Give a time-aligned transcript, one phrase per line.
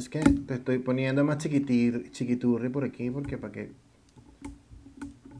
[0.00, 3.70] Es que te estoy poniendo más chiquitir, chiquiturri por aquí porque para que...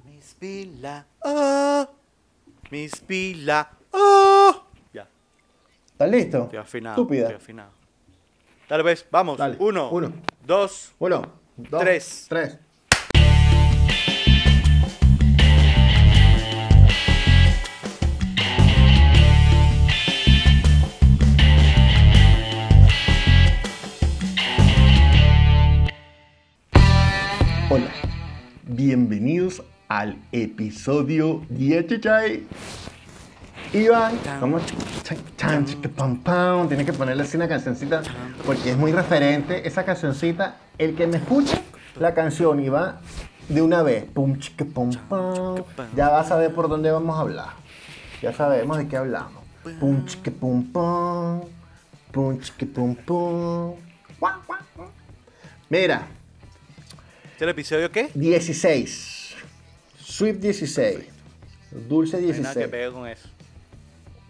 [0.04, 1.88] Miss Pila, oh,
[2.70, 4.62] Miss Pila, oh.
[4.92, 5.08] Ya,
[5.92, 6.42] ¿Estás listo?
[6.42, 6.94] estoy afinado.
[6.94, 7.23] Estúpida.
[7.23, 7.70] Estoy afinado.
[8.68, 9.38] Dale, pues, vamos.
[9.38, 9.57] Dale.
[9.61, 10.12] Uno, Uno.
[10.46, 10.93] dos.
[10.99, 11.23] Uno,
[11.57, 12.27] dos, Tres.
[12.29, 12.59] Tres.
[28.86, 32.46] Bienvenidos al episodio 10 Chichay.
[33.74, 34.16] Iván,
[36.24, 36.66] pam.
[36.66, 38.02] Tienes que ponerle así una cancioncita
[38.46, 40.56] porque es muy referente esa cancioncita.
[40.78, 41.60] El que me escucha
[41.98, 43.00] la canción y va
[43.50, 45.56] de una vez, pum, chica, pum, pam,
[45.94, 47.48] ya va a saber por dónde vamos a hablar.
[48.22, 49.44] Ya sabemos de qué hablamos.
[49.78, 51.42] Pum, chica, pum, pam,
[52.12, 53.74] pum, chica, pum, pum.
[55.68, 56.06] Mira,
[57.40, 58.10] ¿Este es el episodio qué?
[58.14, 59.34] 16.
[59.98, 60.98] Sweet 16.
[61.88, 62.68] Dulce No hay nada que 16.
[62.68, 63.28] pegue con eso.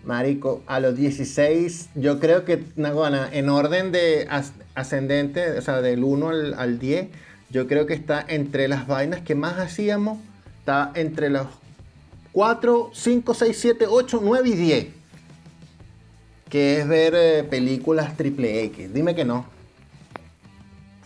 [0.04, 5.80] Marico, a los 16, yo creo que, Naguana, en orden de as- ascendente, o sea,
[5.82, 7.08] del 1 al, al 10,
[7.50, 10.20] yo creo que está entre las vainas que más hacíamos,
[10.60, 11.48] está entre los
[12.30, 14.86] 4, 5, 6, 7, 8, 9 y 10.
[16.48, 18.94] Que es ver eh, películas triple X.
[18.94, 19.46] Dime que no.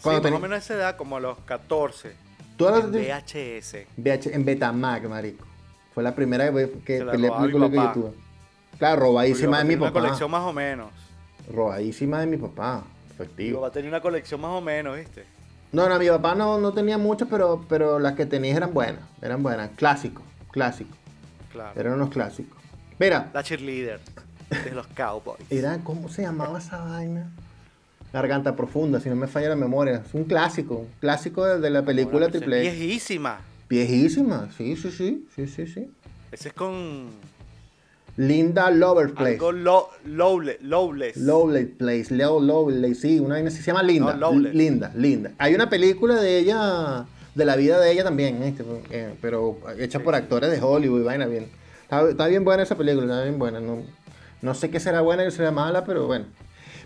[0.05, 2.13] Sí, Cuando más teni- o menos esa edad, como a los 14.
[2.57, 3.87] Tú en VHS.
[3.97, 5.45] VH en Betamax, marico.
[5.95, 8.11] Fue la primera vez que peleé mi película que yo tuve.
[8.79, 10.01] Claro, robadísima de mi Una papá.
[10.01, 10.89] colección más o menos.
[11.53, 12.83] Robadísima de mi papá.
[13.09, 13.61] Mi Efectivo.
[13.61, 15.25] papá tenía una colección más o menos, ¿viste?
[15.73, 19.03] No, no, mi papá no, no tenía mucho, pero, pero las que tenía eran buenas.
[19.23, 19.71] Eran buenas.
[19.77, 20.23] Clásicos.
[20.53, 20.97] Clásicos.
[21.53, 21.79] Claro.
[21.81, 22.59] Eran unos clásicos.
[22.99, 24.01] Mira, La cheerleader
[24.65, 25.41] de los Cowboys.
[25.51, 27.31] era, ¿cómo se llamaba esa vaina?
[28.15, 30.05] Garganta profunda, si no me falla la memoria.
[30.07, 30.77] Es un clásico.
[30.77, 32.61] Un clásico de, de la película Triple.
[32.61, 33.41] Viejísima.
[33.69, 34.49] Viejísima.
[34.57, 35.27] Sí, sí, sí.
[35.35, 35.91] Sí, sí, sí.
[36.31, 37.09] Ese es con
[38.17, 39.33] Linda Loverplace.
[39.33, 41.17] algo lo, lowle- lowless.
[41.17, 44.15] Lowley Place, Leo Lowley, sí, una vaina se llama Linda.
[44.15, 44.55] No, Lowless.
[44.55, 45.33] Linda, Linda.
[45.39, 48.39] Hay una película de ella, de la vida de ella también.
[48.91, 51.49] Eh, pero hecha por actores de Hollywood vaina bien.
[51.83, 53.59] Está, está bien buena esa película, está bien buena.
[53.59, 53.79] No,
[54.41, 56.27] no sé qué será buena y qué será mala, pero bueno.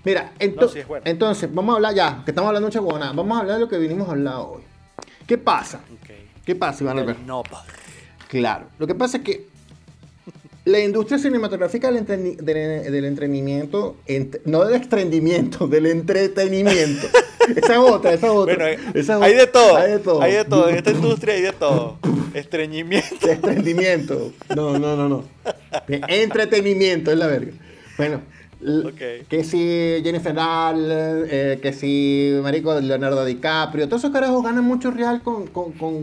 [0.04, 3.40] Mira, ento- No, sí entonces, vamos a hablar ya, que estamos hablando huevona, vamos a
[3.40, 4.62] hablar de lo que vinimos a hablar hoy.
[5.26, 5.80] ¿Qué pasa?
[6.44, 7.62] ¿Qué pasa, Iván Nopal.
[8.28, 8.66] Claro.
[8.78, 9.46] Lo que pasa es que
[10.64, 17.06] la industria cinematográfica del, entreni- del- del entretenimiento, ent- no del extendimiento, del entretenimiento.
[17.56, 18.54] esa es otra, esa es otra.
[18.56, 19.40] Bueno, hay, esa es hay otra.
[19.40, 19.76] de todo.
[19.76, 20.22] Hay de todo.
[20.22, 20.68] Hay de todo.
[20.68, 21.98] En esta industria hay de todo.
[22.34, 23.26] Estreñimiento.
[23.26, 24.32] De extendimiento.
[24.54, 25.24] No, no, no, no.
[25.86, 27.52] De entretenimiento es la verga.
[27.96, 28.20] Bueno.
[28.62, 29.26] L- Ok.
[29.28, 34.90] Que si Jennifer Aniston, eh, que si Marico Leonardo DiCaprio, todos esos carajos ganan mucho
[34.90, 35.94] real con, con, con,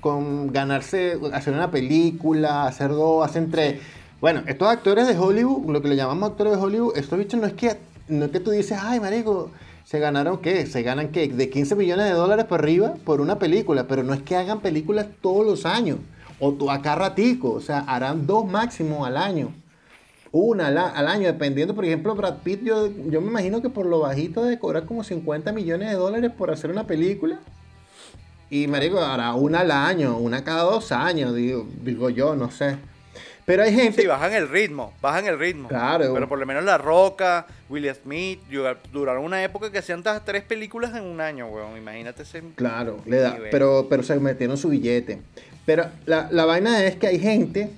[0.00, 3.80] con ganarse, hacer una película, hacer dos, hacen tres.
[4.20, 7.46] Bueno, estos actores de Hollywood, lo que le llamamos actores de Hollywood, estos bichos no
[7.46, 7.76] es que,
[8.08, 9.50] no es que tú dices, ay, Marico,
[9.84, 13.38] se ganaron qué, se ganan qué, de 15 millones de dólares para arriba por una
[13.38, 15.98] película, pero no es que hagan películas todos los años,
[16.38, 19.52] o acá ratico, o sea, harán dos máximo al año.
[20.32, 23.86] Una al, al año, dependiendo, por ejemplo, Brad Pitt, yo, yo me imagino que por
[23.86, 27.40] lo bajito de cobrar como 50 millones de dólares por hacer una película.
[28.48, 32.76] Y marico, hará una al año, una cada dos años, digo, digo yo, no sé.
[33.44, 34.02] Pero hay gente...
[34.02, 34.92] Sí, bajan el ritmo.
[35.00, 35.68] Bajan el ritmo.
[35.68, 36.14] Claro.
[36.14, 38.40] Pero por lo menos La Roca, Will Smith,
[38.92, 41.76] duraron una época que hacían tres películas en un año, weón.
[41.76, 42.42] Imagínate ese.
[42.54, 45.20] Claro, le da, pero, pero se metieron su billete.
[45.66, 47.70] Pero la, la vaina es que hay gente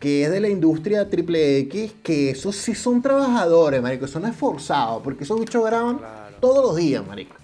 [0.00, 5.02] que es de la industria triple X, que esos sí son trabajadores, marico, son esforzados,
[5.02, 6.36] porque esos bichos graban Claro.
[6.40, 7.34] todos los días, marico.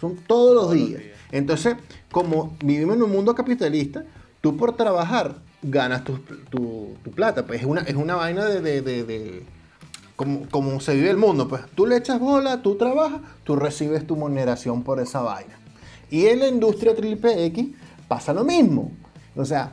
[0.00, 1.02] Son todos los Todos los días.
[1.02, 1.16] días.
[1.32, 1.76] Entonces,
[2.10, 4.04] como vivimos en un mundo capitalista,
[4.40, 6.16] tú por trabajar ganas tu,
[6.50, 7.44] tu- tu plata.
[7.46, 9.42] Pues es una, es una vaina de, de- de- de-
[10.16, 11.48] como, como se vive el mundo.
[11.48, 15.58] Pues tú le echas bola, tú trabajas, tú recibes tu moneración por esa vaina.
[16.10, 17.68] Y en la industria triple X
[18.06, 18.92] pasa lo mismo.
[19.36, 19.72] O sea,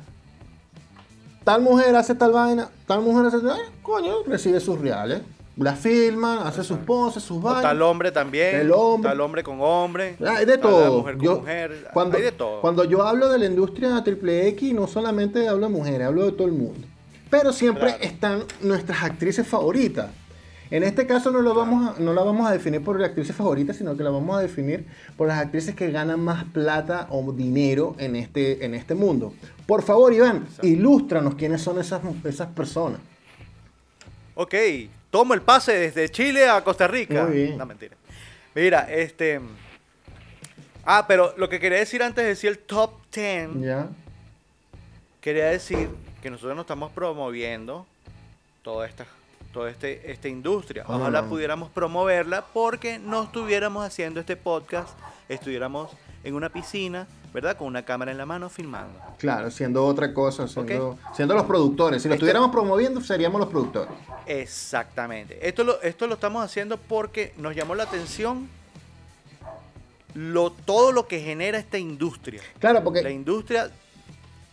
[1.45, 5.21] tal mujer hace tal vaina, tal mujer hace tal vaina, coño, recibe sus reales.
[5.57, 7.61] La filman, hace sus poses, sus O vainas.
[7.63, 8.57] tal hombre también.
[8.57, 9.09] El hombre.
[9.09, 10.17] Tal hombre con hombre.
[10.27, 10.97] Hay de tal todo.
[10.97, 11.87] mujer con Yo- mujer.
[11.93, 12.59] Cuando, hay de todo.
[12.59, 16.33] cuando yo hablo de la industria triple X, no solamente hablo de mujeres, hablo de
[16.33, 16.85] todo el mundo.
[17.29, 18.03] Pero siempre Claro.
[18.03, 20.07] están nuestras actrices favoritas.
[20.71, 23.77] En este caso no, lo vamos a- no la vamos a definir por actrices favoritas,
[23.77, 24.85] sino que la vamos a definir
[25.15, 29.33] por las actrices que ganan más plata o dinero en este, en este mundo.
[29.67, 30.67] Por favor, Iván, Exacto.
[30.67, 32.99] ilústranos quiénes son esas, esas personas.
[34.35, 34.53] Ok,
[35.11, 37.25] tomo el pase desde Chile a Costa Rica.
[37.25, 37.57] Muy bien.
[37.57, 37.95] No, mentira.
[38.53, 39.39] Mira, este.
[40.83, 43.87] Ah, pero lo que quería decir antes de decir el top 10, Ya.
[45.21, 45.89] quería decir
[46.21, 47.85] que nosotros nos estamos promoviendo
[48.61, 49.05] toda esta,
[49.55, 50.83] toda este, esta industria.
[50.85, 54.89] Ojalá pudiéramos promoverla porque no estuviéramos haciendo este podcast,
[55.29, 55.91] estuviéramos
[56.25, 57.55] en una piscina, ¿verdad?
[57.55, 58.99] Con una cámara en la mano filmando.
[59.17, 62.01] Claro, siendo otra cosa, siendo, siendo los productores.
[62.01, 63.93] Si lo estuviéramos promoviendo, seríamos los productores.
[64.25, 65.47] Exactamente.
[65.47, 68.49] Esto lo, esto lo estamos haciendo porque nos llamó la atención
[70.15, 72.41] lo, todo lo que genera esta industria.
[72.59, 73.71] Claro, La porque industria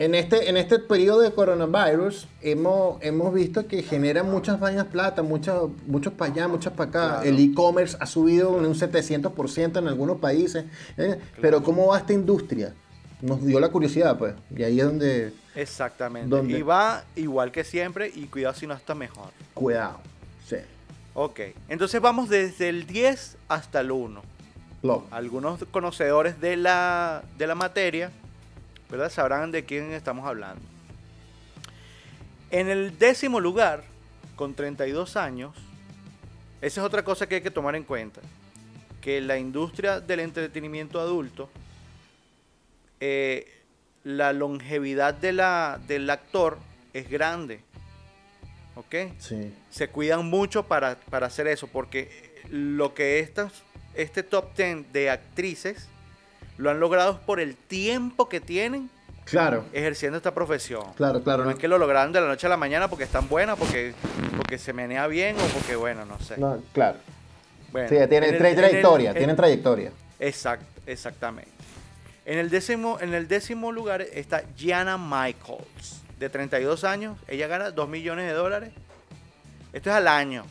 [0.03, 5.23] en este, en este periodo de coronavirus hemos, hemos visto que genera muchas vainas plata,
[5.23, 7.07] muchos muchos para allá, muchas para acá.
[7.07, 7.23] Claro.
[7.23, 10.65] El e-commerce ha subido un 700% en algunos países.
[10.97, 11.19] ¿eh?
[11.39, 12.73] Pero ¿cómo va esta industria?
[13.21, 14.35] Nos dio la curiosidad, pues.
[14.53, 16.27] Y ahí es donde, Exactamente.
[16.27, 16.57] ¿Dónde?
[16.57, 19.29] Y va igual que siempre y cuidado si no está mejor.
[19.53, 20.01] cuidado.
[20.45, 20.57] Sí.
[21.13, 21.39] Ok.
[21.69, 24.21] Entonces vamos desde el 10 hasta el 1.
[24.81, 25.07] Lo.
[25.11, 28.11] Algunos conocedores de la, de la materia,
[28.89, 29.11] ¿verdad?
[29.11, 30.61] Sabrán de quién estamos hablando.
[32.51, 33.83] En el décimo lugar,
[34.35, 35.55] con 32 años,
[36.61, 38.21] esa es otra cosa que hay que tomar en cuenta.
[39.01, 41.49] Que la industria del entretenimiento adulto,
[42.99, 43.51] eh,
[44.03, 46.57] la longevidad de la, del actor
[46.93, 47.61] es grande.
[48.75, 48.95] ¿Ok?
[49.19, 49.53] Sí.
[49.69, 53.51] se cuidan mucho para, para hacer eso, porque lo que estas,
[53.93, 55.89] este top 10 de actrices
[56.57, 58.89] lo han logrado por el tiempo que tienen
[59.25, 60.83] Claro, ejerciendo esta profesión.
[60.95, 61.45] claro, claro.
[61.45, 63.93] No es que lo lograron de la noche a la mañana porque están buenas, porque,
[64.37, 66.37] porque se menea bien o porque, bueno, no sé.
[66.37, 66.97] No, claro.
[67.71, 69.91] Bueno, Sí, tienen tra- el- trayectoria, en- tienen trayectoria.
[70.19, 71.49] Exact, exactamente.
[72.25, 77.17] En el, décimo, en el décimo lugar está Gianna Michaels, de 32 años.
[77.27, 78.71] Ella gana 2 millones de dólares.
[79.73, 80.43] Esto es al año.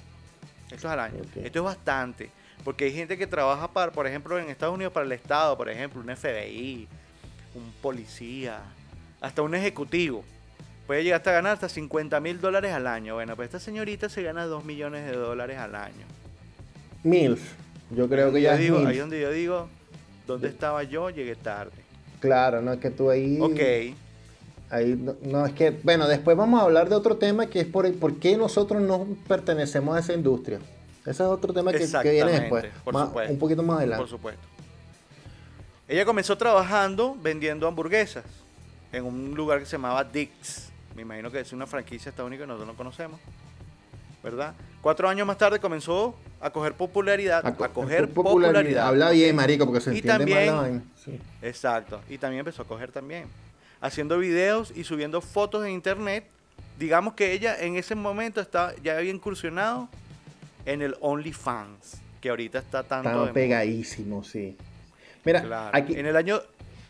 [0.70, 1.22] Esto es al año.
[1.36, 2.30] Esto es bastante.
[2.64, 5.68] Porque hay gente que trabaja, para, por ejemplo, en Estados Unidos para el Estado, por
[5.68, 6.88] ejemplo, un FBI,
[7.54, 8.60] un policía,
[9.20, 10.24] hasta un ejecutivo.
[10.86, 13.14] Puede llegar hasta ganar hasta 50 mil dólares al año.
[13.14, 16.06] Bueno, pues esta señorita se gana 2 millones de dólares al año.
[17.04, 17.40] MILF.
[17.90, 19.68] Yo creo que Yo ya digo, es ahí donde yo digo,
[20.26, 21.10] ¿dónde estaba yo?
[21.10, 21.72] Llegué tarde.
[22.20, 23.38] Claro, no es que tú ahí.
[23.40, 23.96] Ok,
[24.70, 27.66] Ahí no, no, es que, bueno, después vamos a hablar de otro tema que es
[27.66, 30.60] por, por qué nosotros no pertenecemos a esa industria.
[31.02, 33.32] Ese es otro tema que, que viene después, por más- supuesto.
[33.32, 34.02] un poquito más adelante.
[34.02, 34.42] por supuesto.
[35.88, 38.24] Ella comenzó trabajando vendiendo hamburguesas
[38.92, 40.70] en un lugar que se llamaba Dick's.
[40.94, 43.20] Me imagino que es una franquicia estadounidense que nosotros no conocemos.
[44.22, 44.54] ¿Verdad?
[44.80, 47.44] Cuatro años más tarde comenzó a coger popularidad.
[47.44, 48.86] A, co- coger popularidad.
[48.86, 50.82] Habla bien, marico, porque se Y entiende también- mal.
[51.04, 51.18] Sí.
[51.42, 52.00] Exacto.
[52.08, 53.24] Y también empezó a coger también.
[53.80, 56.24] Haciendo videos y subiendo fotos en internet.
[56.78, 59.88] Digamos que ella en ese momento está, ya había incursionado
[60.66, 61.98] en el OnlyFans.
[62.20, 63.32] Que ahorita está tanto moda.
[63.32, 64.56] pegadísimo, sí.
[65.24, 65.76] Mira, Claro.
[65.76, 66.40] aquí, En el año.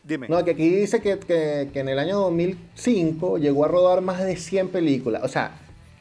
[0.04, 0.26] Dime.
[0.28, 4.22] no, que aquí dice que, que- que en el año 2005 llegó a rodar más
[4.24, 5.22] de 100 películas.
[5.24, 5.52] O sea,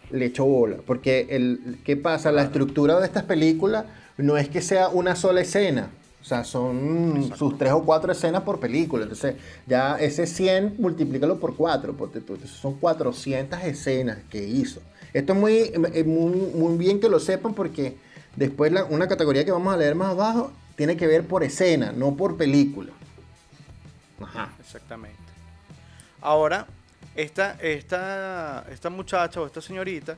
[0.09, 0.77] le echó bola.
[0.85, 2.31] Porque, el, ¿qué pasa?
[2.31, 3.85] La estructura de estas películas
[4.17, 5.91] no es que sea una sola escena.
[6.19, 7.35] O sea, son Exacto.
[7.37, 9.03] sus tres o cuatro escenas por película.
[9.03, 9.35] Entonces,
[9.67, 11.93] ya ese 100, multiplícalo por cuatro.
[11.95, 14.81] Porque son 400 escenas que hizo.
[15.13, 15.53] Esto es muy,
[15.93, 17.97] eh, muy, muy bien que lo sepan porque
[18.35, 22.15] después una categoría que vamos a leer más abajo tiene que ver por escena, no
[22.15, 22.91] por película.
[24.21, 24.51] Ajá.
[24.59, 25.17] Exactamente.
[26.21, 26.67] Ahora,
[27.15, 30.15] esta, esta, esta muchacha o esta señorita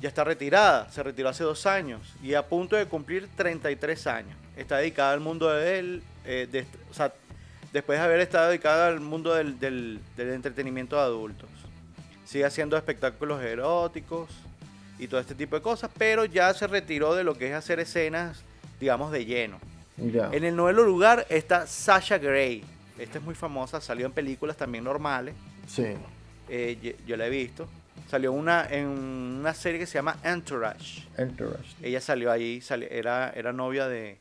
[0.00, 0.90] ya está retirada.
[0.92, 4.36] Se retiró hace dos años y a punto de cumplir 33 años.
[4.56, 6.02] Está dedicada al mundo del.
[6.24, 7.12] eh, de- o sea,
[7.72, 11.48] después de haber estado dedicada al mundo del- del entretenimiento de adultos.
[12.26, 14.28] Sigue haciendo espectáculos eróticos
[14.98, 17.80] y todo este tipo de cosas, pero ya se retiró de lo que es hacer
[17.80, 18.42] escenas,
[18.80, 19.58] digamos, de lleno.
[20.32, 22.62] En el noveno lugar está Sasha Grey.
[22.98, 25.34] Esta es muy famosa, salió en películas también normales.
[25.66, 25.84] Sí.
[26.48, 27.68] eh, yo la he visto.
[28.10, 31.02] Salió una, en una serie que se llama Entourage.
[31.16, 31.74] Entourage.
[31.82, 34.18] Ella salió ahí, sali- era, era novia de,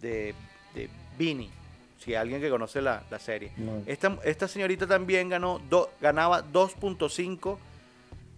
[0.00, 0.34] de,
[0.74, 1.50] de Beanie.
[1.98, 3.52] Si alguien que conoce la, la serie.
[3.56, 3.82] No.
[3.86, 7.56] Esta, esta señorita también ganó do- ganaba 2.5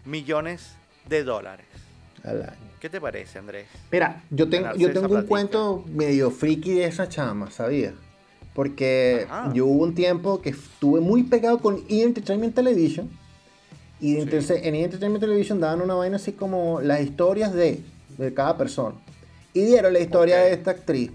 [0.05, 0.75] millones
[1.09, 1.67] de dólares.
[2.23, 2.57] Al año.
[2.81, 3.67] ¿Qué te parece, Andrés?
[3.91, 5.29] Mira, yo tengo, Ganarse yo tengo un platica.
[5.29, 7.95] cuento medio friki de esa chama, ¿sabías?
[8.55, 9.53] Porque Ajá.
[9.53, 12.03] yo hubo un tiempo que estuve muy pegado con E!
[12.03, 13.09] Entertainment Television.
[14.01, 14.21] Y Sí.
[14.21, 14.85] entonces en E!
[14.85, 17.81] Entertainment Television daban una vaina así como las historias de,
[18.19, 18.95] de cada persona.
[19.53, 21.11] Y dieron la historia de esta actriz.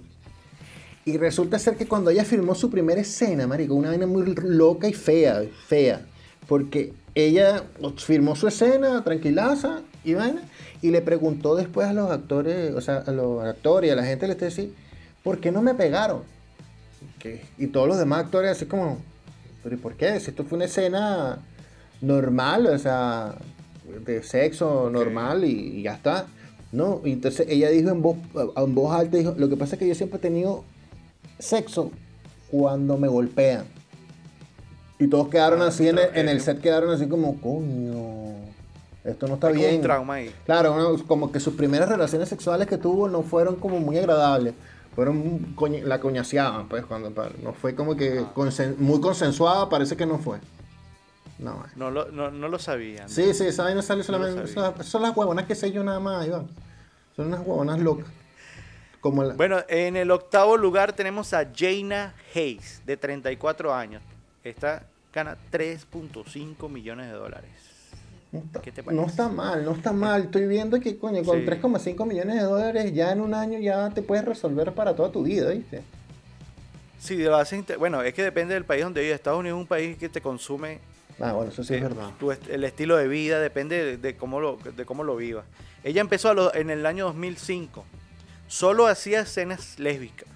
[1.06, 4.88] Y resulta ser que cuando ella filmó su primera escena, marico, una vaina muy loca
[4.88, 6.06] y fea, fea.
[6.48, 7.64] Porque ella
[7.98, 10.42] filmó su escena, tranquilaza, y vaina,
[10.82, 14.04] y le preguntó después a los actores, o sea, a los actores y a la
[14.04, 14.66] gente le decía,
[15.24, 16.22] ¿por qué no me pegaron?
[17.20, 17.44] ¿Qué?
[17.58, 18.98] Y todos los demás actores así como,
[19.64, 20.20] ¿pero y por qué?
[20.20, 21.40] Si esto fue una escena
[22.02, 23.36] normal, o sea,
[24.06, 26.28] de sexo normal y, y ya está.
[26.72, 28.18] No, y entonces ella dijo en voz,
[28.56, 30.64] en voz alta, dijo, lo que pasa es que yo siempre he tenido
[31.42, 31.92] sexo
[32.50, 33.66] cuando me golpean.
[35.00, 38.36] Y todos quedaron Ah, así en el, en el set, quedaron así como, coño,
[39.04, 39.76] esto no está Hay bien.
[39.78, 40.32] un trauma ahí.
[40.46, 44.54] Claro, como que sus primeras relaciones sexuales que tuvo no fueron como muy agradables.
[44.96, 47.10] Fueron coña- la coñaseaban, pues, cuando
[47.42, 48.32] no fue como que Ah.
[48.36, 50.38] consen- muy consensuada, parece que no fue.
[51.40, 51.70] No, eh.
[51.76, 53.10] No lo, no, no lo sabían.
[53.10, 54.48] Sí, sí, esa vaina lo solamente.
[54.84, 56.48] son las huevonas que sé yo nada más, Iván.
[57.16, 58.06] Son unas huevonas locas.
[59.02, 59.34] Como la.
[59.34, 64.02] Bueno, en el octavo lugar tenemos a Jaina Hayes, de 34 años.
[64.44, 67.50] Esta gana 3.5 millones de dólares.
[68.32, 69.06] no, está, ¿qué te no parece?
[69.08, 70.24] está mal, no está mal.
[70.24, 71.46] Estoy viendo que, coño, con Sí.
[71.46, 75.24] 3,5 millones de dólares ya en un año ya te puedes resolver para toda tu
[75.24, 75.82] vida, ¿viste?
[77.00, 77.18] Sí,
[77.52, 79.16] inte- bueno, es que depende del país donde vivas.
[79.16, 80.80] Estados Unidos es un país que te consume
[81.20, 82.10] Ah, bueno, eso sí es eh, verdad.
[82.20, 85.44] tu est- el estilo de vida, depende de, de cómo lo, de cómo lo vivas.
[85.84, 87.84] Ella empezó a lo- en el año 2005.
[88.52, 90.28] Solo hacía escenas lésbicas.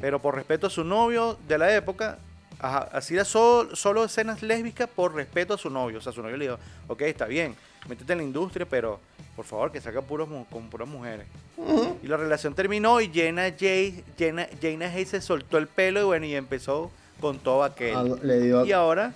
[0.00, 2.18] Pero por respeto a su novio de la época,
[2.60, 5.98] ajá, hacía sol- solo escenas lésbicas por respeto a su novio.
[5.98, 7.56] O sea, su novio le dijo, ok, está bien,
[7.88, 9.00] métete en la industria, pero
[9.34, 11.26] por favor que saca puros con puras mujeres.
[12.00, 14.46] Y la relación terminó y Jenna, Jay, Jenna,
[14.86, 17.96] Hayes se soltó el pelo y bueno, y empezó con todo aquel.
[17.96, 19.14] Ah, le dio Y ahora,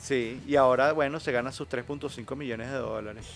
[0.00, 3.26] sí, y ahora, bueno, se gana sus 3.5 millones de dólares.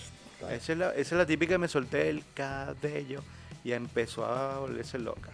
[0.51, 3.23] Esa es, la, esa es la típica, me solté el cabello
[3.67, 5.31] y empezó a volverse loca.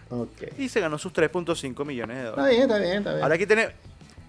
[0.57, 2.55] Y se ganó sus 3.5 millones de Está dólares.
[2.57, 3.23] bien, está bien, está bien.
[3.23, 3.69] Ahora aquí tiene,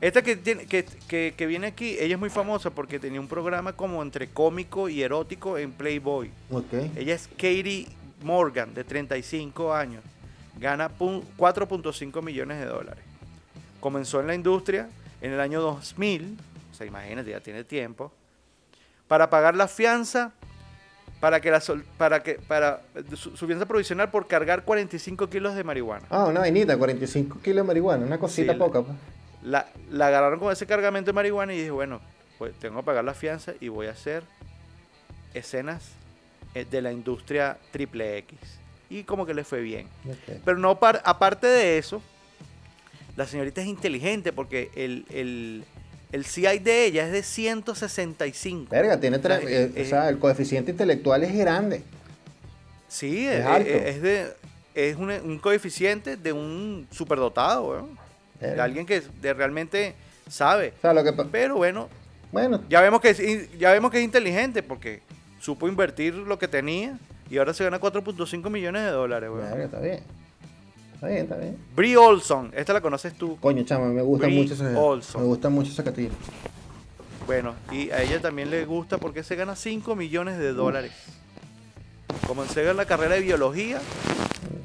[0.03, 3.29] esta que, tiene, que, que, que viene aquí, ella es muy famosa porque tenía un
[3.29, 6.31] programa como entre cómico y erótico en Playboy.
[6.51, 6.73] Ok.
[6.97, 7.89] Ella es Katie
[8.23, 10.03] Morgan, de 35 años.
[10.61, 13.03] Gana pu- 4.5 millones de dólares.
[13.81, 14.91] Comenzó en la industria
[15.23, 16.37] en el año 2000,
[16.73, 18.13] o sea, imagínate, ya tiene tiempo,
[19.09, 20.33] para pagar la fianza,
[21.25, 22.83] para que la sol- para que para
[23.17, 26.05] su, su fianza provisional por cargar 45 kilos de marihuana.
[26.11, 28.83] Ah, una vainita, 45 kilos de marihuana, una cosita Sí, poca.
[28.83, 28.95] pues.
[29.43, 32.03] La, la agarraron con ese cargamento de marihuana y dije, bueno,
[32.37, 34.23] pues tengo que pagar la fianza y voy a hacer
[35.33, 35.93] escenas
[36.55, 38.39] eh, de la industria triple X.
[38.91, 39.89] Y como que le fue bien.
[40.45, 42.03] Pero no par- aparte de eso,
[43.17, 45.65] la señorita es inteligente porque el, el,
[46.15, 48.69] el CI de ella es de 165.
[48.71, 51.83] Verga, tiene tres, O sea, eh, eh, o sea, el coeficiente intelectual es grande.
[52.89, 53.69] Sí, es es, alto.
[53.69, 54.27] es- de,
[54.75, 57.99] es un, un coeficiente de un superdotado, weón.
[58.41, 59.95] de alguien que de realmente
[60.29, 60.73] sabe.
[60.79, 61.89] O sea, lo que Pero bueno,
[62.31, 65.01] bueno, ya vemos que es, ya vemos que es inteligente porque
[65.41, 66.97] supo invertir lo que tenía
[67.29, 69.51] y ahora se gana 4.5 millones de dólares, weón.
[69.51, 70.01] verga, está bien.
[70.95, 71.57] Está bien, está bien.
[71.77, 73.37] Brie Olson, esta la conoces tú.
[73.41, 75.21] Coño, chama, me gusta Brie mucho ese Olson.
[75.21, 76.15] Me gusta mucho esa catira.
[77.27, 80.93] Bueno, y a ella también le gusta porque se gana 5 millones de dólares.
[82.27, 83.81] Comencé en la carrera de biología,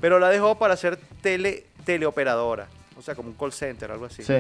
[0.02, 2.68] pero la dejó para ser tele, teleoperadora,
[2.98, 4.24] o sea, como un call center, algo así.
[4.24, 4.34] Sí.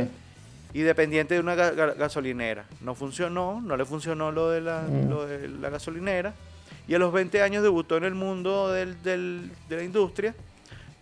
[0.73, 2.65] Y dependiente de una ga- ga- gasolinera.
[2.81, 5.09] No funcionó, no le funcionó lo de, la, Mm.
[5.09, 6.33] lo de la gasolinera.
[6.87, 10.35] Y a los 20 años debutó en el mundo del- del- de la industria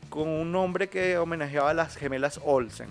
[0.10, 2.88] con un hombre que homenajeaba a las gemelas Olsen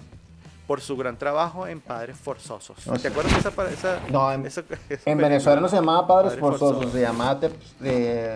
[0.67, 2.77] por su gran trabajo en Padres Forzosos.
[2.89, 3.33] O ¿Te sea- acuerdas
[3.69, 5.29] de esa, No, en, esa- esa en película?
[5.29, 6.93] Venezuela no se llamaba Padres Padres Forzosos, Forzosos.
[6.93, 7.41] se llamaba
[7.85, 8.35] eh,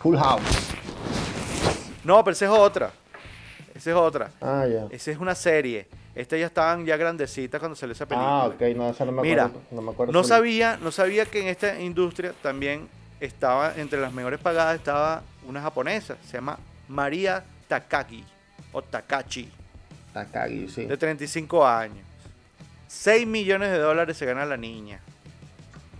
[0.00, 0.42] Full House.
[2.04, 2.90] No, pero esa es otra.
[3.74, 4.30] Esa es otra.
[4.40, 4.86] Ah, ya.
[4.90, 5.86] Esa es una serie.
[6.14, 8.42] Estas ya estaban ya grandecitas cuando salió esa película.
[8.42, 9.66] Ah, ok, no, esa no me Mira, acuerdo.
[9.70, 12.88] no me acuerdo No sabía, no sabía que en esta industria también
[13.20, 16.58] estaba, entre las mejores pagadas, estaba una japonesa, se llama
[16.88, 18.24] María Takagi,
[18.72, 19.48] o Takachi,
[20.12, 20.86] Takagi, sí.
[20.86, 22.04] de 35 años.
[22.88, 24.98] 6 millones de dólares se gana la niña.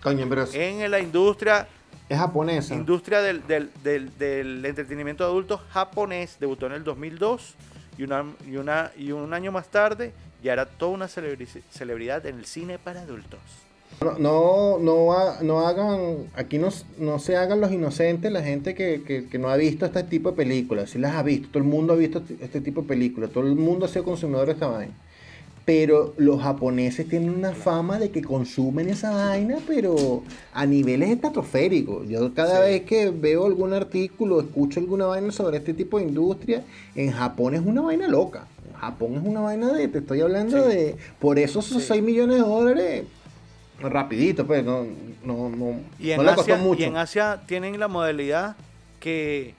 [0.03, 1.69] Coño, pero es, En la industria,
[2.09, 2.75] es japonesa.
[2.75, 7.55] industria del, del- del- del entretenimiento de adultos japonés, debutó en el 2002
[7.99, 10.13] y, una, y, una, y un año más tarde
[10.43, 13.39] ya era toda una celebri- celebridad en el cine para adultos.
[14.03, 15.99] No, no, no, ha- no hagan,
[16.35, 19.85] aquí no, no se hagan los inocentes la gente que, que- que no ha visto
[19.85, 20.89] este tipo de películas.
[20.89, 23.47] Sí las ha visto, todo el mundo ha visto este- este tipo de películas, todo
[23.47, 24.95] el mundo ha sido consumidor de esta vaina.
[25.67, 30.23] Pero los japoneses tienen una fama de que consumen esa vaina, pero
[30.55, 32.09] a niveles estratosféricos.
[32.09, 32.71] Yo cada Sí.
[32.73, 36.65] vez que veo algún artículo, escucho alguna vaina sobre este tipo de industria,
[36.95, 38.47] en Japón es una vaina loca.
[38.67, 40.75] En Japón es una vaina de, te estoy hablando Sí.
[40.75, 41.89] de, por eso esos Sí.
[41.89, 43.05] 6 millones de dólares
[43.81, 44.85] rapidito, pues, no,
[45.25, 46.81] no, no, Y en, no le costó Asia, mucho.
[46.81, 48.57] y en Asia tienen la modalidad
[49.01, 49.55] que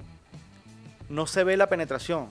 [1.10, 2.28] no se ve la penetración.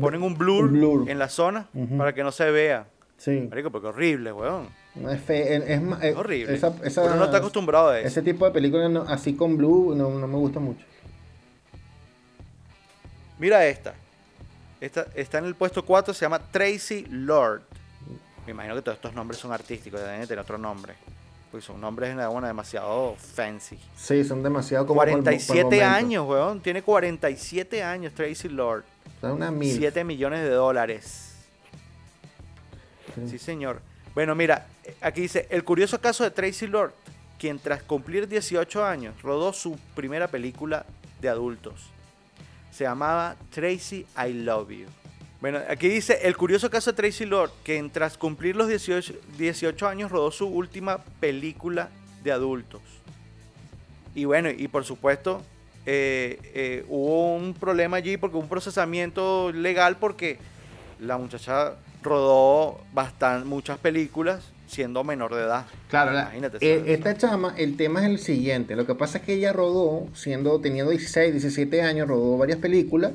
[0.00, 1.10] ponen un blur, Un blur.
[1.10, 1.66] en la zona
[1.98, 2.86] para que no se vea.
[3.18, 3.46] Sí.
[3.50, 4.68] Marico, porque horrible, weón.
[4.94, 6.54] No es, fe- es, es ma- eh, Horrible.
[6.54, 8.08] esa- esa- Uno no está acostumbrado a eso.
[8.08, 10.84] Ese tipo de películas no- así con blue no, no me gusta mucho.
[13.38, 13.94] Mira esta.
[14.80, 15.06] esta.
[15.14, 17.62] Está en el puesto 4, se llama Tracy Lord.
[18.46, 20.94] Me imagino que todos estos nombres son artísticos, deben de tener otro nombre.
[21.50, 23.78] Porque son nombres bueno, demasiado fancy.
[23.96, 25.84] Sí, son demasiado como por- por 47 momento.
[25.84, 26.60] años, weón.
[26.60, 28.84] Tiene 47 años Tracy Lord.
[29.20, 29.76] Sea, una mil.
[29.76, 31.34] 7 millones de dólares.
[33.28, 33.80] Sí, señor.
[34.14, 34.66] Bueno, mira,
[35.00, 36.92] aquí dice, el curioso caso de Tracy Lord,
[37.38, 40.86] quien tras cumplir 18 años rodó su primera película
[41.20, 41.90] de adultos.
[42.70, 44.86] Se llamaba Tracy I Love You.
[45.40, 49.88] Bueno, aquí dice, el curioso caso de Tracy Lord, quien tras cumplir los 18, 18
[49.88, 51.88] años rodó su última película
[52.22, 52.82] de adultos.
[54.14, 55.42] Y bueno, y por supuesto,
[55.86, 60.38] eh, eh, hubo un problema allí porque hubo un procesamiento legal porque
[60.98, 65.64] la muchacha rodó bastan- muchas películas siendo menor de edad.
[65.88, 68.76] Claro, la- Imagínate, eh, esta chama, el tema es el siguiente.
[68.76, 73.12] Lo que pasa es que ella rodó, siendo, teniendo 16, 17 años, rodó varias películas.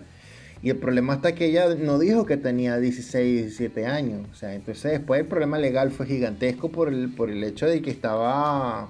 [0.65, 4.27] Y el problema está que ella no dijo que tenía 16, 17 años.
[4.31, 7.83] O sea, entonces después el problema legal fue gigantesco por el, por el hecho de
[7.83, 8.89] que estaba,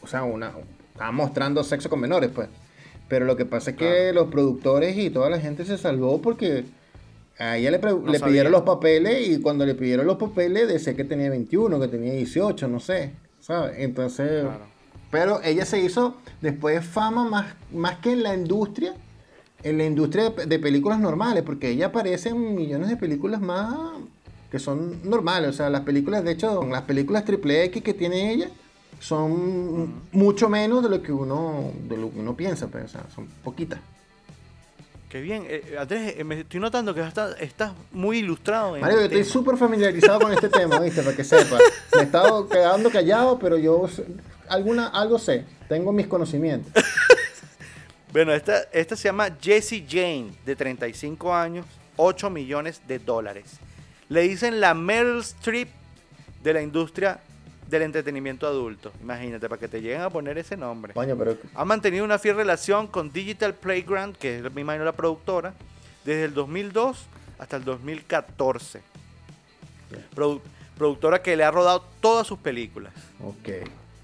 [0.00, 0.52] o sea, una,
[0.92, 2.48] estaba mostrando sexo con menores, pues.
[3.08, 4.12] Pero lo que pasa es que Claro.
[4.12, 6.66] los productores y toda la gente se salvó porque
[7.36, 10.94] a ella le, No le pidieron los papeles y cuando le pidieron los papeles decía
[10.94, 13.74] que tenía 21, que tenía 18, no sé, ¿sabes?
[13.78, 14.66] Entonces, Claro.
[15.10, 18.94] pero ella se hizo después fama más, más que en la industria,
[19.62, 23.74] en la industria de, películas normales, porque ella aparece en millones de películas más
[24.50, 28.32] que son normales, o sea, las películas, de hecho, las películas triple X que tiene
[28.32, 28.48] ella
[29.00, 33.04] son mucho menos de lo que uno de lo que uno piensa, pero, o sea,
[33.14, 33.80] son poquitas.
[35.08, 35.44] Qué bien.
[35.46, 38.76] Eh, Andrés, eh, me estoy notando que estás, estás muy ilustrado.
[38.76, 41.02] En Mario, yo estoy súper familiarizado con este tema, ¿viste?
[41.02, 41.58] Para que sepa.
[41.94, 43.86] Me he estado quedando callado, pero yo
[44.48, 45.44] alguna, algo sé.
[45.68, 46.72] Tengo mis conocimientos.
[48.12, 51.64] Bueno, esta, esta se llama Jessie Jane, de 35 años,
[51.96, 53.44] 8 millones de dólares.
[54.08, 55.68] Le dicen la Meryl Streep
[56.42, 57.20] de la industria
[57.70, 58.92] del entretenimiento adulto.
[59.00, 60.92] Imagínate, para que te lleguen a poner ese nombre.
[60.92, 64.92] Coño, pero Ha mantenido una fiel relación con Digital Playground, que es, me imagino, la
[64.92, 65.54] productora,
[66.04, 67.06] desde el 2002
[67.38, 68.82] hasta el 2014.
[70.14, 70.40] Produ-
[70.76, 72.92] productora que le ha rodado todas sus películas.
[73.20, 73.48] ok.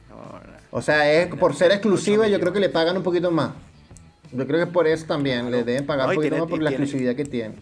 [0.08, 0.58] No, no.
[0.70, 3.52] O sea, es por ser exclusiva, yo creo que le pagan un poquito más.
[4.32, 5.40] Yo creo que es por eso también.
[5.48, 5.56] Claro.
[5.56, 7.54] Le deben pagar No, un poquito tiene- más por la tiene- exclusividad que tiene.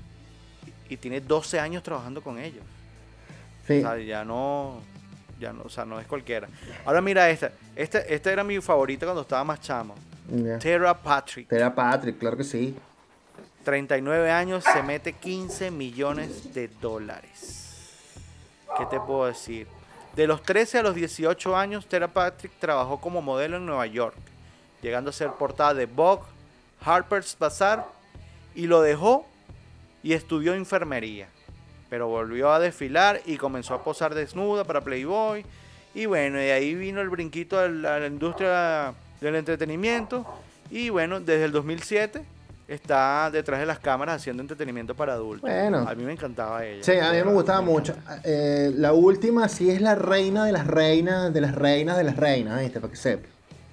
[0.88, 2.62] Y tiene 12 años trabajando con ellos.
[3.66, 3.79] Sí.
[3.79, 4.81] O sea, ya no,
[5.40, 6.48] ya no, o sea, no es cualquiera.
[6.85, 7.52] Ahora mira esta.
[7.74, 9.94] Esta, esta era mi favorita cuando estaba más chamo.
[10.31, 10.59] Ya.
[10.59, 11.50] Tara Patrick.
[11.52, 12.74] Era Patrick, claro que sí.
[13.64, 17.64] 39 años, se mete 15 millones de dólares.
[18.79, 19.66] ¿Qué te puedo decir?
[20.14, 24.14] De los 13 a los 18 años, Tara Patrick trabajó como modelo en Nueva York,
[24.83, 26.22] llegando a ser portada de Vogue,
[26.80, 27.86] Harper's Bazaar,
[28.54, 29.26] y lo dejó
[30.02, 31.28] y estudió enfermería.
[31.90, 35.44] Pero volvió a desfilar y comenzó a posar desnuda para Playboy.
[35.94, 40.26] Y bueno, y ahí vino el brinquito a la, a la industria del entretenimiento.
[40.70, 42.24] Y bueno, desde el 2007
[42.68, 45.48] está detrás de las cámaras haciendo entretenimiento para adultos.
[45.48, 45.86] Bueno.
[45.88, 46.82] A mí me encantaba ella.
[46.82, 47.94] Sí, a mí me gustaba mucho.
[48.24, 52.16] Eh, la última sí es la reina de las reinas, de las reinas de las
[52.16, 52.80] reinas, ¿viste?
[52.80, 53.28] Para que sepa.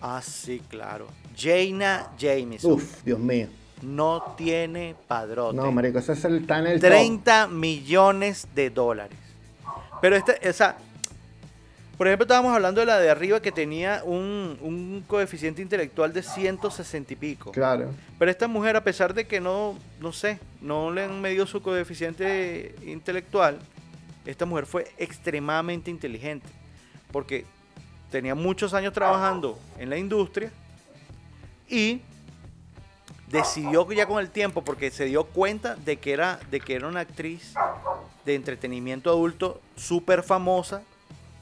[0.05, 1.07] Ah, sí, claro.
[1.33, 2.73] Jaina Jameson.
[2.73, 3.47] Uf, Dios mío.
[3.81, 5.55] No tiene padrote.
[5.55, 6.89] No, marico, ese es el, en el top.
[6.89, 9.17] 30 millones de dólares.
[10.01, 10.75] Pero esta, esa.
[11.97, 16.21] Por ejemplo, estábamos hablando de la de arriba que tenía un, un coeficiente intelectual de
[16.21, 17.51] 160 y pico.
[17.51, 17.91] Claro.
[18.19, 21.61] Pero esta mujer, a pesar de que no, no sé, no le han medido su
[21.61, 23.57] coeficiente intelectual,
[24.25, 26.47] esta mujer fue extremadamente inteligente.
[27.11, 27.45] Porque
[28.13, 30.51] tenía muchos años trabajando en la industria
[31.67, 31.99] y
[33.27, 36.75] decidió que ya con el tiempo, porque se dio cuenta de que era, de que
[36.75, 37.55] era una actriz
[38.23, 40.83] de entretenimiento adulto súper famosa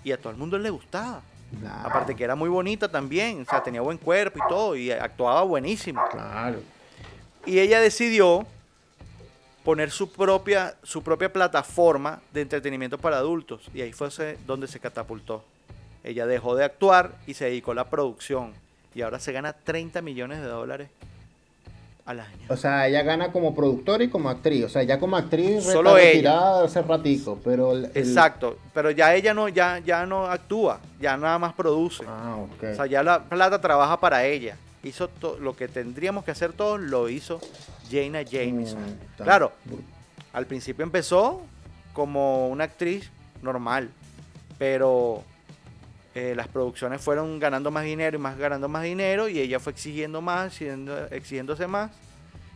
[0.06, 1.22] y a todo el mundo le gustaba.
[1.60, 1.90] Claro.
[1.90, 5.42] Aparte que era muy bonita también, o sea, tenía buen cuerpo y todo, y actuaba
[5.42, 6.02] buenísimo.
[6.10, 6.62] Claro.
[7.46, 8.48] Y ella decidió
[9.66, 13.70] poner su propia, su propia plataforma de entretenimiento para adultos.
[13.74, 15.44] Y ahí fue donde se catapultó.
[16.04, 18.54] Ella dejó de actuar y se dedicó a la producción.
[18.96, 20.90] Y ahora se gana 30 millones de dólares
[22.06, 22.48] al año.
[22.50, 24.66] O sea, ella gana como productora y como actriz.
[24.66, 26.12] O sea, ya como actriz Solo está ella.
[26.14, 28.58] retirada hace ratico, pero el- el- Exacto.
[28.74, 32.04] Pero ya ella no, ya, ya no actúa, ya nada más produce.
[32.08, 32.64] Ah, ok.
[32.72, 34.58] O sea, ya la plata trabaja para ella.
[34.84, 35.10] Hizo
[35.40, 37.40] lo que tendríamos que hacer todos, lo hizo
[37.92, 38.82] Jaina Jameson.
[38.82, 39.52] Mm, claro,
[40.34, 41.44] al principio empezó
[41.94, 43.12] como una actriz
[43.44, 43.90] normal,
[44.58, 45.24] pero
[46.15, 49.71] eh, las producciones fueron ganando más dinero y más ganando más dinero y ella fue
[49.74, 51.91] exigiendo más, exigiendo- exigiéndose más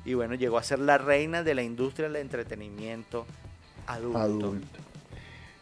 [0.03, 3.25] y bueno, llegó a ser la reina de la industria del entretenimiento
[3.87, 4.19] adulto.
[4.19, 4.79] adulto.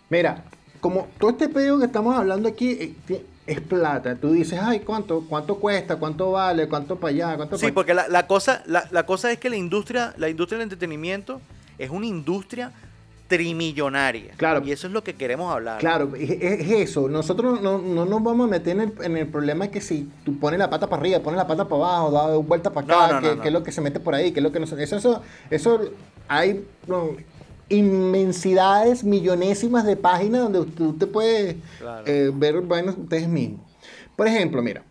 [0.09, 0.43] Mira,
[0.81, 5.25] como todo este pedo que estamos hablando aquí eh, es plata, tú dices, ay, ¿cuánto,
[5.27, 5.95] cuánto cuesta?
[5.97, 6.67] ¿Cuánto vale?
[6.67, 7.35] ¿Cuánto para allá?
[7.35, 10.29] ¿Cuánto Sí, pa' porque la, la cosa, la, la cosa es que la industria, la
[10.29, 11.41] industria del entretenimiento
[11.77, 12.71] es una industria
[13.37, 14.33] trimillonaria.
[14.37, 14.61] Claro.
[14.65, 15.79] Y eso es lo que queremos hablar.
[15.79, 17.09] Claro, es, es eso.
[17.09, 20.37] Nosotros no, no nos vamos a meter en el, en el problema que si tú
[20.39, 23.39] pones la pata para arriba, pones la pata para abajo, da vuelta para acá, que,
[23.41, 24.97] que es lo que se mete por ahí, que es lo que no se- Eso,
[24.97, 25.81] eso, eso
[26.27, 26.63] hay
[27.69, 32.03] inmensidades, millonésimas de páginas donde tú te puedes Claro.
[32.05, 33.61] eh, ver vainas ustedes mismos.
[34.15, 34.83] Por ejemplo, mira,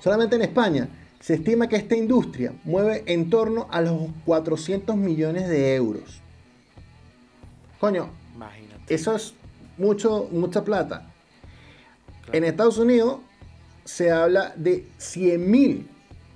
[0.00, 0.88] solamente en España
[1.20, 6.20] se estima que esta industria mueve en torno a los 400 millones de euros.
[7.82, 8.94] Coño, Imagínate.
[8.94, 9.34] eso es
[9.76, 11.10] mucho, mucha plata.
[12.22, 12.38] Claro.
[12.38, 13.16] En Estados Unidos
[13.84, 15.88] se habla de 100 mil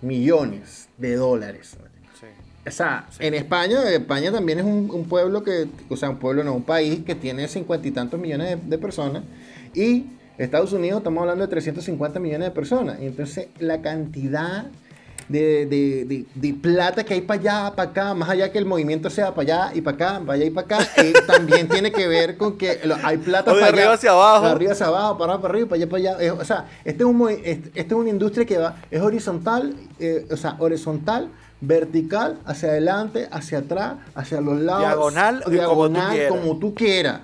[0.02, 1.76] millones de dólares.
[2.18, 2.26] Sí.
[2.66, 6.42] O sea, en España, España también es un, un pueblo que, o sea, un pueblo
[6.42, 9.22] no, un país que tiene cincuenta y tantos millones de, de personas.
[9.72, 10.06] Y
[10.38, 12.98] Estados Unidos estamos hablando de 350 millones de personas.
[13.00, 14.66] Y entonces la cantidad
[15.28, 18.64] de, de- de- de plata que hay para allá, para acá, más allá que el
[18.66, 20.88] movimiento sea para allá y para acá, para allá y para acá,
[21.26, 24.44] también tiene que ver con que lo- hay plata para arriba allá, hacia abajo.
[24.46, 26.16] De arriba hacia abajo, para para arriba, para allá, para allá.
[26.24, 29.74] Eh, o sea, este es, un, este, este es una industria que va, es horizontal,
[29.98, 31.28] eh, o sea, horizontal,
[31.60, 34.82] vertical, hacia adelante, hacia atrás, hacia los lados.
[34.82, 36.30] Diagonal, como diagonal, tú quieras.
[36.30, 37.20] como tú quieras.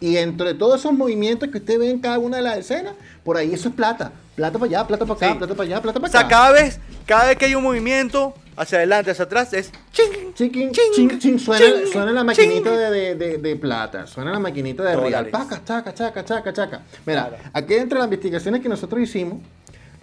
[0.00, 3.36] Y entre todos esos movimientos que usted ve en cada una de las escenas, por
[3.36, 4.12] ahí eso es plata.
[4.34, 5.38] Plata para allá, plata para acá, Sí.
[5.38, 6.28] plata para allá, plata O para sea, acá.
[6.28, 10.72] cada vez, cada vez que hay un movimiento hacia adelante, hacia atrás, es ching, ching,
[10.72, 14.82] ching, ching, suena, ching, suena la maquinita de, de- de- de plata, suena la maquinita
[14.82, 15.26] de real.
[15.28, 16.82] Paca, chaca, chaca, chaca, chaca.
[17.06, 17.44] Mira, Claro.
[17.52, 19.38] aquí entre las investigaciones que nosotros hicimos,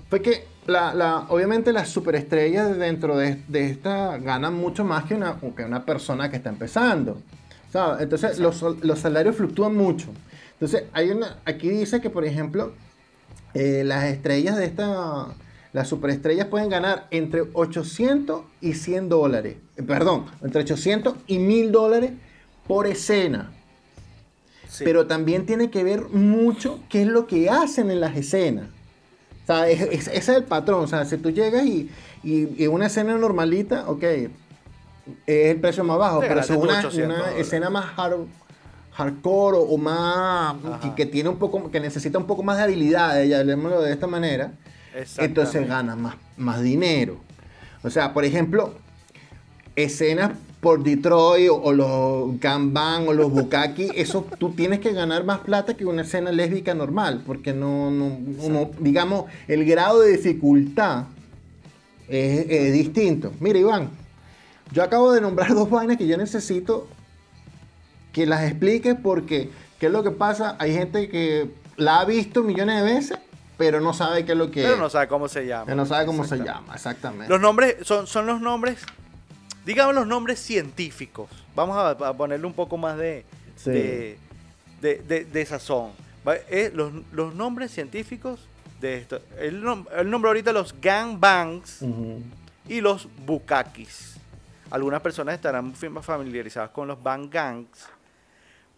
[0.09, 5.15] fue que la, la- obviamente las superestrellas dentro de, de esta ganan mucho más que
[5.15, 7.21] una, que una persona que está empezando.
[7.71, 8.01] ¿sabes?
[8.01, 10.07] Entonces los, los salarios fluctúan mucho.
[10.53, 12.73] Entonces, hay una, aquí dice que, por ejemplo,
[13.53, 15.27] eh, las estrellas de esta,
[15.73, 19.55] las superestrellas pueden ganar entre 800 y 100 dólares.
[19.77, 22.11] Eh, Perdón, entre 800 y 1000 dólares
[22.67, 23.51] por escena.
[24.67, 24.83] Sí.
[24.85, 28.67] Pero también tiene que ver mucho qué es lo que hacen en las escenas.
[29.43, 30.83] O sea, es- es- ese es el patrón.
[30.83, 31.89] O sea, si tú llegas y,
[32.23, 34.29] y, y una escena normalita, ok, es
[35.27, 36.19] el precio más bajo.
[36.21, 38.27] Te pero si es una, tus 800 una escena más hard-
[38.93, 42.63] hardcore o, o más que, que tiene un poco que necesita un poco más de
[42.63, 44.53] habilidades, ya hablemoslo de esta manera,
[45.17, 47.17] entonces ganas más, más dinero.
[47.83, 48.73] O sea, por ejemplo,
[49.75, 55.23] escenas por Detroit o, o los Gangbang o los Bukaki, eso tú tienes que ganar
[55.23, 61.05] más plata que una escena lésbica normal, porque no, no, digamos, el grado de dificultad
[62.07, 63.31] es, es distinto.
[63.39, 63.89] Mira, Iván,
[64.71, 66.87] yo acabo de nombrar dos vainas que yo necesito
[68.11, 70.55] que las expliques porque, ¿qué es lo que pasa?
[70.59, 73.17] Hay gente que la ha visto millones de veces,
[73.57, 75.65] pero no sabe qué es lo que Pero no sabe cómo se llama.
[75.65, 77.29] Que no sabe cómo se llama, exactamente.
[77.29, 78.79] Los nombres son, son los nombres,
[79.65, 81.29] digamos los nombres científicos.
[81.55, 83.69] Vamos a, a ponerle un poco más de, Sí.
[83.71, 84.17] de,
[84.81, 85.91] de- de- de sazón.
[86.49, 88.39] Eh, los, los nombres científicos
[88.79, 89.19] de esto.
[89.39, 92.21] El, nom- el nombre ahorita los gangbangs Ujú.
[92.67, 94.15] y los bukakis.
[94.71, 97.67] Algunas personas estarán fi- familiarizadas con los bang gangs.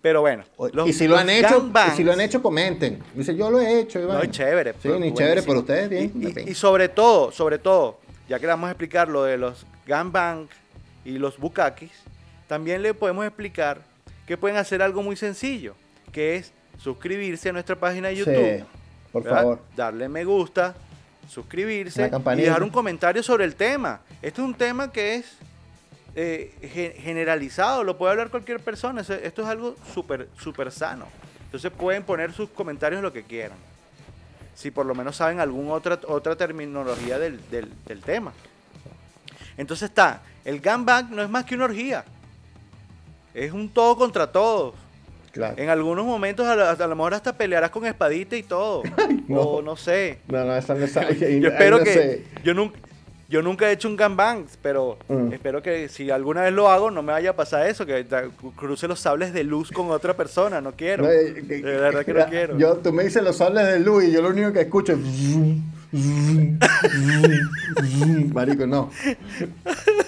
[0.04, 0.44] Pero bueno.
[0.74, 3.02] los- y si lo han hecho, y si lo han hecho, comenten.
[3.16, 4.18] Dice, yo lo he hecho, Iván.
[4.18, 4.74] no, es chévere.
[4.74, 6.12] Sí, pero ni chévere, pero ustedes bien.
[6.14, 6.50] Y, y- bien.
[6.50, 10.50] y sobre todo, sobre todo, ya que le vamos a explicar lo de los gangbang
[11.06, 11.92] y los bukakis,
[12.50, 13.80] también le podemos explicar
[14.28, 15.74] que pueden hacer algo muy sencillo,
[16.12, 18.58] que es suscribirse a nuestra página de YouTube.
[18.58, 18.64] Sí,
[19.14, 19.38] por ¿verdad?
[19.40, 19.60] favor.
[19.74, 20.76] Darle me gusta,
[21.30, 24.02] suscribirse y dejar un comentario sobre el tema.
[24.22, 25.38] Este es un tema que es
[26.16, 29.02] eh, ge- generalizado, lo puede hablar cualquier persona.
[29.02, 31.06] Esto es algo súper súper sano.
[31.46, 33.58] Entonces pueden poner sus comentarios lo que quieran.
[34.56, 38.34] Si por lo menos saben alguna otra, otra terminología del, del- del tema.
[39.58, 42.06] Entonces está, el gangbang no es más que una orgía.
[43.34, 44.76] Es un todo contra todos.
[45.32, 45.56] Claro.
[45.58, 48.84] En algunos momentos a, lo- a lo mejor hasta pelearás con espadita y todo.
[49.28, 49.42] no.
[49.42, 50.20] O no sé.
[50.28, 52.24] No, no, esa no esa- Yo espero no que sé.
[52.44, 52.78] yo nunca
[53.34, 55.34] yo nunca he hecho un gangbang, pero Mm.
[55.34, 58.06] espero que si alguna vez lo hago no me vaya a pasar eso, que
[58.56, 61.04] cruce los sables de luz con otra persona, no quiero.
[61.06, 62.58] No, eh, de verdad que no quiero.
[62.60, 65.00] Yo, tú me dices los sables de luz y yo lo único que escucho es.
[68.34, 68.92] Marico, no.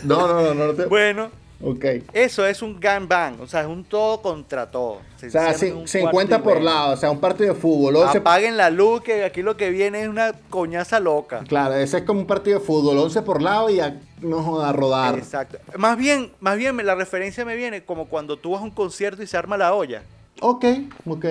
[0.03, 0.67] No, no, no, no.
[0.67, 1.29] no te- Bueno,
[1.61, 1.85] Ok.
[2.13, 4.99] Eso es un gangbang, o sea, es un todo contra todo.
[5.15, 7.19] Se O sea, encierran en un cin- cuarto 50 y por lado, o sea, un
[7.19, 7.95] partido de fútbol.
[7.95, 11.43] 11 Apaguen la luz, que aquí lo que viene es una coñaza loca.
[11.47, 14.69] Claro, ese es como un partido de fútbol, 11 por lado y a, no joda,
[14.69, 15.17] a rodar.
[15.17, 15.57] Exacto.
[15.77, 19.23] Más bien, más bien la referencia me viene como cuando tú vas a un concierto
[19.23, 20.03] y se arma la olla.
[20.41, 20.65] Ok,
[21.07, 21.25] ok.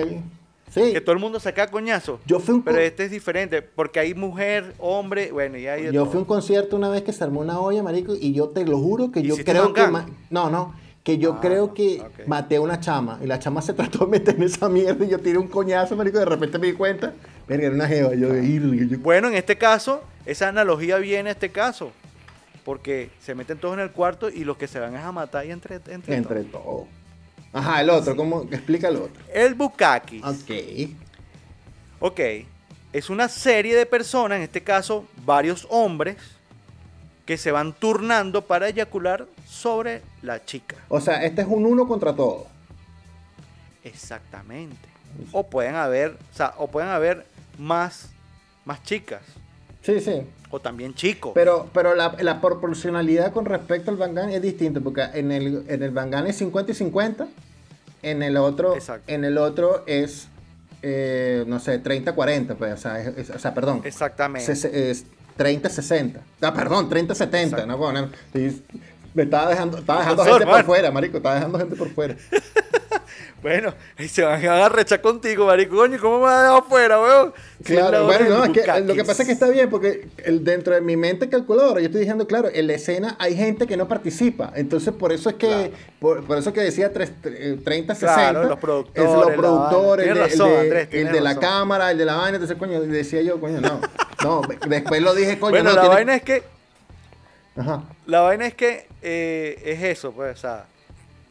[0.69, 0.91] Sí.
[0.91, 2.19] Que todo el mundo saca coñazo.
[2.25, 5.93] Yo fui un Pero este es diferente, porque hay mujer, hombre, bueno, y hay de
[5.93, 6.11] Yo todo.
[6.11, 8.65] fui a un concierto una vez que se armó una olla, marico, y yo te
[8.65, 9.87] lo juro que yo ¿Hiciste creo que...
[10.29, 10.73] No, no,
[11.03, 14.07] que yo Ah, creo que maté a una chama, y la chama se trató de
[14.07, 16.73] meter en esa mierda, y yo tiré un coñazo, marico, y de repente me di
[16.73, 17.13] cuenta,
[17.47, 18.99] verga, era una jeva, yo yo...
[18.99, 21.91] Bueno, en este caso, esa analogía viene a este caso.
[22.65, 25.45] Porque se meten todos en el cuarto y los que se van es a matar
[25.45, 26.63] y entre, entre, Entre todos.
[26.63, 26.87] todo.
[27.55, 28.41] Ajá, el otro, ¿cómo?
[28.51, 29.23] Explica el otro.
[29.33, 30.21] El bukaki.
[30.21, 30.91] Ok.
[32.01, 32.19] Ok.
[32.91, 36.17] Es una serie de personas, en este caso varios hombres,
[37.25, 40.75] que se van turnando para eyacular sobre la chica.
[40.89, 42.45] O sea, este es un uno contra todo.
[43.85, 44.89] Exactamente.
[45.31, 47.25] O pueden haber, o sea, o pueden haber
[47.57, 48.09] más,
[48.65, 49.21] más chicas.
[49.81, 50.23] Sí, sí.
[50.51, 51.31] O también chicos.
[51.35, 55.83] Pero, pero la, la proporcionalidad con respecto al Bangan es distinta, porque en el, en
[55.83, 57.27] el Bangan es 50 y 50,
[58.03, 59.11] en el otro, Exacto.
[59.11, 60.27] en el otro es,
[60.83, 64.55] eh, no sé, 30-40, pues, o sea, es- es- o sea, perdón, Exactamente.
[64.55, 65.05] se- es
[65.37, 67.65] 30-60, ah, perdón, 30-70, Exacto.
[67.65, 68.09] no, bueno,
[69.13, 72.15] me estaba dejando, estaba dejando gente por fuera, marico, estaba dejando gente por fuera.
[73.45, 75.75] Bueno, y se van a arrechar contigo, marico.
[75.75, 77.33] Coño, ¿cómo me vas a dejar afuera, weón?
[77.63, 78.87] Claro, bueno, no, es que bukaki.
[78.87, 81.85] lo que pasa es que está bien, porque el, dentro de mi mente calculadora, yo
[81.85, 84.51] estoy diciendo, claro, en la escena hay gente que no participa.
[84.55, 85.69] Entonces, por eso es que, Claro.
[85.99, 88.15] por, por eso que decía tres- eh, 30, 60.
[88.15, 91.99] Claro, los productores, Es los productores, el, razón, de, Andrés, el de la cámara, el
[91.99, 92.37] de la vaina.
[92.37, 93.79] Entonces, coño, decía yo, coño, no.
[94.23, 95.75] No, después lo dije, coño, Bueno, no.
[95.75, 96.41] la tiene- vaina es que,
[97.57, 97.83] Ajá.
[98.07, 100.65] la vaina es que eh, es eso, pues, o sea,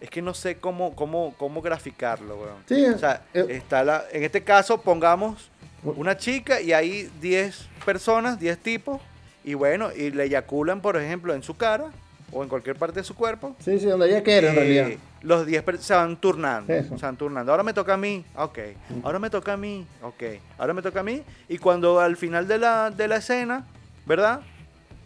[0.04, 2.56] es que no sé cómo, cómo, cómo graficarlo, weón.
[2.68, 5.50] Sí, O sea, eh, está la, en este caso, pongamos
[5.82, 9.00] una chica y hay 10 personas, 10 tipos,
[9.44, 11.86] y bueno, y le eyaculan, por ejemplo, en su cara
[12.32, 13.54] o en cualquier parte de su cuerpo.
[13.64, 14.88] Sí, sí, donde ella quiere, en Eh, realidad.
[15.22, 16.72] Los 10 per- se van turnando.
[16.72, 16.98] Eso.
[16.98, 17.52] Se van turnando.
[17.52, 18.24] Ahora me toca a mí.
[18.36, 18.58] Ok.
[19.02, 19.86] Ahora me toca a mí.
[20.02, 20.22] Ok.
[20.58, 21.22] Ahora me toca a mí.
[21.48, 23.64] Y cuando al final de la, de la escena,
[24.04, 24.40] ¿verdad?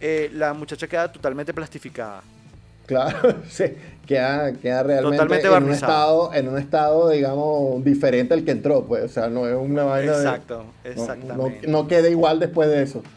[0.00, 2.22] Eh, la muchacha queda totalmente plastificada.
[2.88, 3.64] Claro, sí,
[4.06, 8.84] queda, queda realmente Totalmente en un, estado, en un estado, digamos, diferente al que entró,
[8.84, 11.66] pues, o sea, no es una vaina de- Exacto, exactamente.
[11.68, 13.02] No, no queda igual después de eso.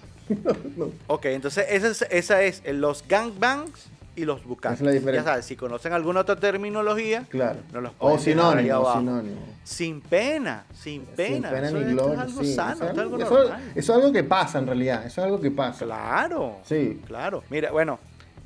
[0.78, 0.90] No.
[1.08, 4.76] Ok, entonces esa es, esa es el- los gangbangs y los bucaques.
[4.80, 5.22] Esa es la diferencia.
[5.26, 7.60] Ya sabes, si conocen alguna otra terminología, Claro.
[7.74, 9.42] No los o pueden ahí sinónimo, sinónimo.
[9.64, 11.50] sin pena, sin pena.
[11.50, 12.14] Sin pena eso, ni esto gloria.
[12.14, 12.54] es algo sí.
[12.54, 15.26] sano, Eso, esto es algo eso- eso es algo que pasa en realidad, eso es
[15.26, 15.86] algo que pasa.
[15.86, 16.58] Claro.
[16.66, 17.02] Sí.
[17.08, 17.44] Claro.
[17.50, 18.00] Mira, bueno,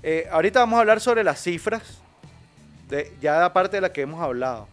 [0.07, 1.81] eh, ahorita vamos a hablar sobre las cifras,
[2.87, 4.67] de, ya aparte de la que hemos hablado.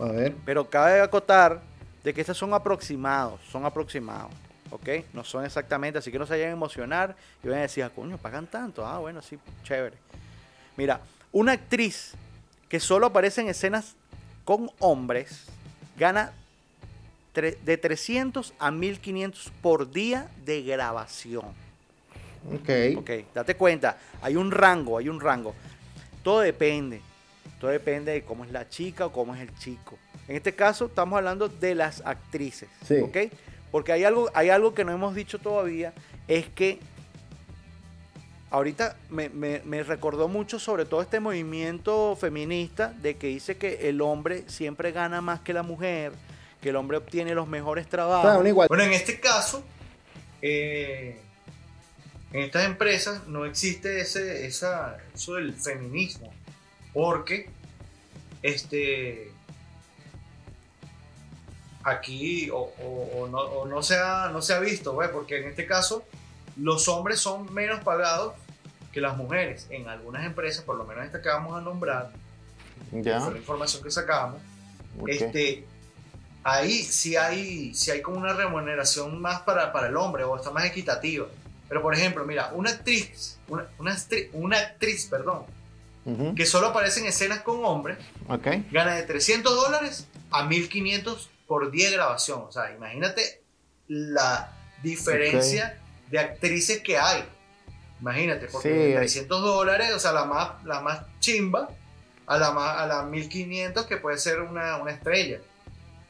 [0.00, 0.36] A ver.
[0.44, 1.60] Pero cabe acotar
[2.04, 4.30] de que estas son aproximados, son aproximados,
[4.70, 4.88] ¿ok?
[5.14, 7.90] No son exactamente, así que no se vayan a emocionar y van a decir, ah,
[7.90, 8.86] coño, pagan tanto.
[8.86, 9.96] Ah, bueno, sí, chévere.
[10.76, 11.00] Mira,
[11.32, 12.12] una actriz
[12.68, 13.96] que solo aparece en escenas
[14.44, 15.46] con hombres
[15.98, 16.32] gana
[17.34, 21.46] de 300 a 1500 por día de grabación.
[22.46, 22.98] Ok.
[22.98, 25.54] Ok, date cuenta, hay un rango, hay un rango.
[26.22, 27.00] Todo depende.
[27.60, 29.98] Todo depende de cómo es la chica o cómo es el chico.
[30.28, 32.68] En este caso estamos hablando de las actrices.
[32.86, 32.96] Sí.
[32.96, 33.16] ¿Ok?
[33.70, 35.92] Porque hay algo, hay algo que no hemos dicho todavía,
[36.28, 36.78] es que
[38.50, 43.88] ahorita me, me- me recordó mucho sobre todo este movimiento feminista de que dice que
[43.88, 46.12] el hombre siempre gana más que la mujer,
[46.60, 48.22] que el hombre obtiene los mejores trabajos.
[48.42, 48.66] Claro.
[48.68, 49.62] Bueno, en este caso,
[50.42, 51.18] eh,
[52.32, 56.32] en estas empresas no existe ese, esa, eso del feminismo,
[56.94, 57.50] porque
[58.42, 59.30] este,
[61.84, 65.40] aquí o, o- o no, o no se ha, no se ha visto, pues, porque
[65.40, 66.04] en este caso
[66.56, 68.34] los hombres son menos pagados
[68.92, 69.66] que las mujeres.
[69.70, 72.12] En algunas empresas, por lo menos esta que vamos a nombrar,
[72.92, 73.20] Ya.
[73.20, 74.40] fue la información que sacamos,
[75.00, 75.08] ok.
[75.08, 75.64] este,
[76.44, 80.50] ahí sí hay, sí hay como una remuneración más para, para el hombre o está
[80.50, 81.26] más equitativa.
[81.72, 85.46] Pero por ejemplo, mira, una actriz, una, una, actri- una actriz, perdón,
[86.36, 87.96] que solo aparece en escenas con hombres,
[88.70, 92.42] gana de 300 dólares a 1500 por día de grabación.
[92.46, 93.40] O sea, imagínate
[93.88, 95.78] la diferencia
[96.10, 97.24] de actrices que hay.
[98.02, 101.70] Imagínate, porque Sí, de hay- 300 dólares, o sea, la más, la más chimba,
[102.26, 105.38] a la, más, a la 1500 que puede ser una, una estrella.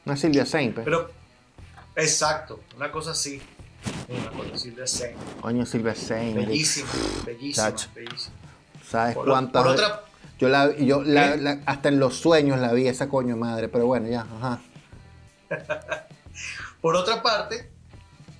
[0.05, 0.83] Una Silvia Saint, pues.
[0.83, 1.09] Pero,
[1.95, 3.41] exacto, una cosa así.
[4.09, 5.15] Una Zen.
[5.41, 6.35] Coño, Silvia Saint.
[6.35, 6.89] Bellísima,
[7.25, 8.35] bellísima, bellísima.
[8.89, 10.03] ¿Sabes Por, cuántas por ve- otra,
[10.39, 11.37] Yo la, yo la- ¿Eh?
[11.37, 14.61] la- hasta en los sueños la vi esa coño madre, pero bueno, ya, ajá.
[16.81, 17.69] Por otra parte,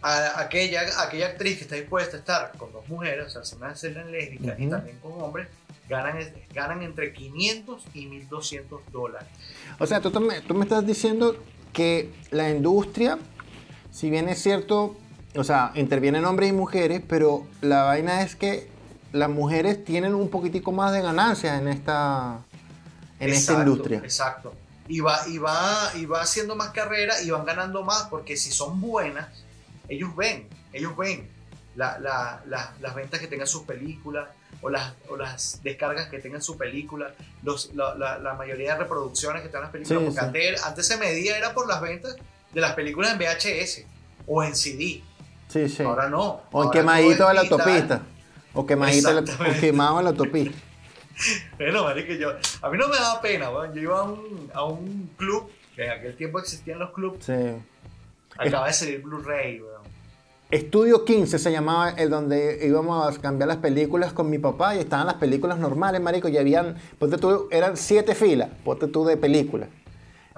[0.02, 3.58] a- aquella, aquella actriz que está dispuesta a estar con dos mujeres, o sea, hacer
[3.58, 4.71] una escena lésbica y Ujú.
[4.76, 5.47] también con hombres,
[5.88, 6.17] ganan,
[6.54, 9.28] ganan entre 500 y 1200 dólares.
[9.80, 11.38] O sea, tú, tú me, tú me estás diciendo
[11.71, 13.17] que la industria,
[13.91, 14.97] si bien es cierto,
[15.36, 18.67] o sea, intervienen hombres y mujeres, pero la vaina es que
[19.12, 22.39] las mujeres tienen un poquitico más de ganancias en esta,
[23.19, 23.98] en esta Exacto, industria.
[24.00, 24.54] Exacto.
[24.88, 28.52] Y va, y, va, y va haciendo más carrera y van ganando más porque si
[28.52, 29.28] son buenas,
[29.88, 31.28] ellos ven, ellos ven
[31.76, 34.28] la- la- la- las ventas que tengan sus películas
[34.62, 38.80] o las, o las descargas que tengan su película, los, la, la- la mayoría de
[38.80, 40.00] reproducciones que tengan las películas.
[40.00, 40.26] Sí, porque sí.
[40.26, 42.15] Antes, antes se medía era por las ventas
[42.54, 43.86] de las películas en VHS
[44.28, 45.02] o en CD.
[45.54, 45.84] Sí, sí.
[45.84, 46.42] Ahora no.
[46.52, 48.02] o en quemadito de la autopista.
[48.56, 50.58] O quemadito o quemado en la autopista.
[51.60, 52.32] Bueno, marico, yo,
[52.63, 53.72] a mí no me daba pena, weón.
[53.76, 57.34] Yo iba a un, a un club, que en aquel tiempo existían los clubs, Sí.
[58.36, 59.84] acaba de salir Blu-ray, weón.
[60.50, 64.80] Estudio 15 se llamaba el donde íbamos a cambiar las películas con mi papá y
[64.80, 69.16] estaban las películas normales, marico, y habían, ponte tú, eran siete filas, ponte tú de
[69.16, 69.70] películas.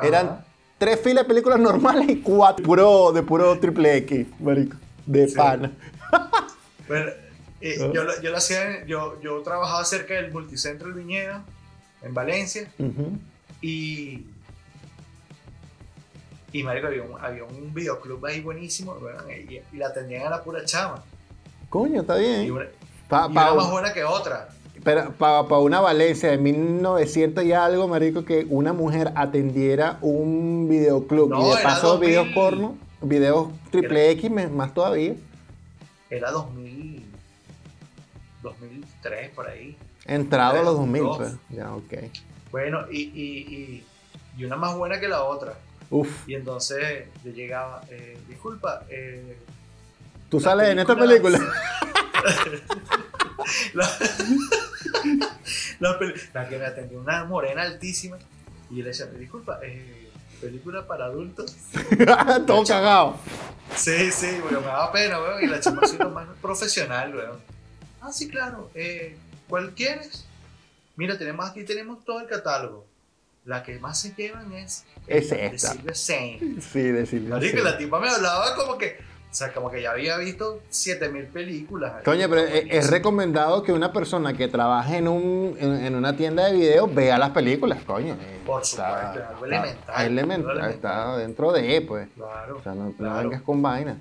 [0.02, 0.44] Eran
[0.78, 4.76] tres filas de películas normales y cuatro puro, de puro triple X, marico,
[5.06, 5.36] de Sí.
[5.36, 5.72] pana.
[6.88, 7.10] Bueno,
[7.62, 7.90] eh, Ah.
[7.94, 11.42] yo, lo- yo lo hacía, yo, yo trabajaba cerca del Multicentro El Viñedo,
[12.04, 12.70] en Valencia,
[13.62, 14.26] y.
[16.52, 18.96] Y marico, había un, había un videoclub ahí buenísimo,
[19.50, 21.04] y, y la atendían a la pura chama.
[21.70, 22.52] Coño, está Y bien.
[22.52, 22.66] una,
[23.10, 24.50] Pa- y pa- una más buena que otra.
[24.84, 31.30] Pero para una Valencia de 1900 y algo, marico, que una mujer atendiera un videoclub
[31.30, 32.10] No, y de paso 2000.
[32.10, 35.16] videos porno, videos triple X, más todavía.
[36.10, 37.04] Era 2000,
[38.44, 39.76] 2003, por ahí.
[40.06, 41.18] Entrado a los 2000, dos.
[41.18, 41.34] pues.
[41.50, 41.94] Ya, ok.
[42.52, 43.84] Bueno, y, y, y,
[44.38, 45.58] y una más buena que la otra.
[45.90, 49.38] Uf, Y entonces yo llegaba, eh, disculpa, eh,
[50.30, 51.40] ¿tú sales en esta película-
[53.74, 53.90] la,
[56.34, 58.18] la que me atendió una morena altísima
[58.72, 60.05] y yo le decía, disculpa, eh,
[60.36, 61.56] película para adultos.
[62.48, 63.18] Todo cagado.
[63.76, 67.40] Sí, sí, weón, me daba pena, weón, y la chama lo más profesional, weón.
[68.02, 69.18] Ah, sí, claro, eh,
[69.48, 70.26] ¿cuál quieres?
[70.96, 72.86] Mira, tenemos aquí tenemos todo el catálogo.
[73.44, 75.74] La que más se llevan es Es de esta.
[75.74, 76.62] Silver Saint.
[76.62, 77.30] Sí, decirle.
[77.30, 77.64] Marico, sí.
[77.64, 78.98] la tipa me hablaba como que,
[79.36, 81.96] o sea, como que ya había visto 7000 películas.
[82.06, 86.16] Coño, pero es, es recomendado que una persona que trabaje en, un, en, en una
[86.16, 88.14] tienda de videos vea las películas, coño.
[88.14, 92.08] Eh, Por está- supuesto, algo elemental, elemental, está dentro de, pues.
[92.16, 93.98] Claro, O sea, no, vengas con vaina.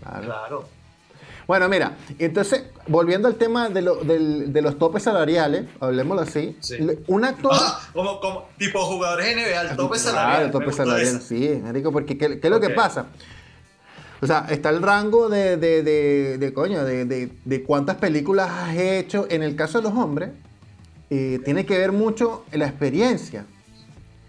[0.00, 0.24] Claro.
[0.24, 0.68] claro.
[1.48, 6.76] Bueno, mira, entonces, volviendo al tema de, lo- de los topes salariales, hablemoslo así, Sí.
[7.08, 7.50] un actor...
[7.52, 10.30] Ah, como, como tipo jugadores NBA, el tope salarial.
[10.30, 13.06] Claro, el tope salarial, sí, marico, porque ¿qué, qué es lo que pasa?
[14.22, 17.30] O sea, está el rango de, de, de, de coño, de,
[17.66, 19.26] cuántas películas has hecho.
[19.30, 20.30] En el caso de los hombres,
[21.08, 23.46] eh, tiene que ver mucho la experiencia.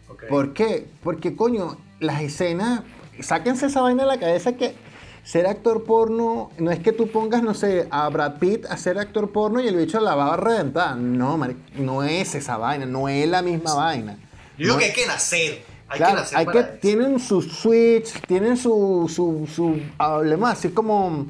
[0.10, 0.24] Ok.
[0.30, 0.88] ¿Por qué?
[1.04, 2.82] Porque, coño, las escenas,
[3.20, 4.76] sáquense esa vaina de la cabeza que
[5.24, 8.98] ser actor porno no es que tú pongas, no sé, a Brad Pitt a ser
[8.98, 10.96] actor porno y el bicho la va a reventar.
[10.98, 14.18] No, marico, no es esa vaina, no es la misma vaina.
[14.58, 15.71] Yo No que es- hay que nacer.
[15.92, 16.80] Hay Claro, que nacer hay para que, eso.
[16.82, 21.26] tienen su switch, tienen su, su, su hablemos así como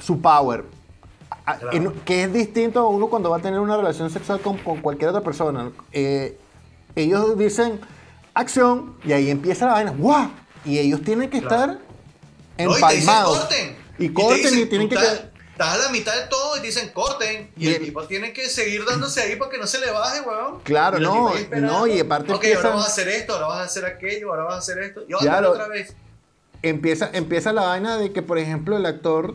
[0.00, 0.64] su power.
[1.46, 1.76] A- Claro.
[1.76, 4.80] en- que es distinto a uno cuando va a tener una relación sexual con, con
[4.80, 5.70] cualquier otra persona.
[5.92, 6.38] Eh,
[6.94, 7.80] ellos dicen
[8.34, 9.92] acción y ahí empieza la vaina.
[9.96, 10.28] ¡Guau!
[10.64, 11.72] Y ellos tienen que Claro.
[11.72, 11.78] estar
[12.58, 13.38] No, y empalmados.
[13.40, 13.76] corten.
[13.98, 14.94] Y te corten y, dicen, tienen que...
[14.94, 15.22] estás,
[15.64, 17.50] estás a la mitad de todo y dicen corten.
[17.56, 20.60] Y el tipo tiene que seguir dándose ahí para que no se le baje, weón.
[20.64, 23.64] Claro, no, no, y aparte Ok, empiezan- ahora vas a hacer esto, ahora vas a
[23.64, 25.02] hacer aquello, ahora vas a hacer esto.
[25.08, 25.94] Y otra, vez.
[26.62, 29.34] empieza, empieza la vaina de que, por ejemplo, el actor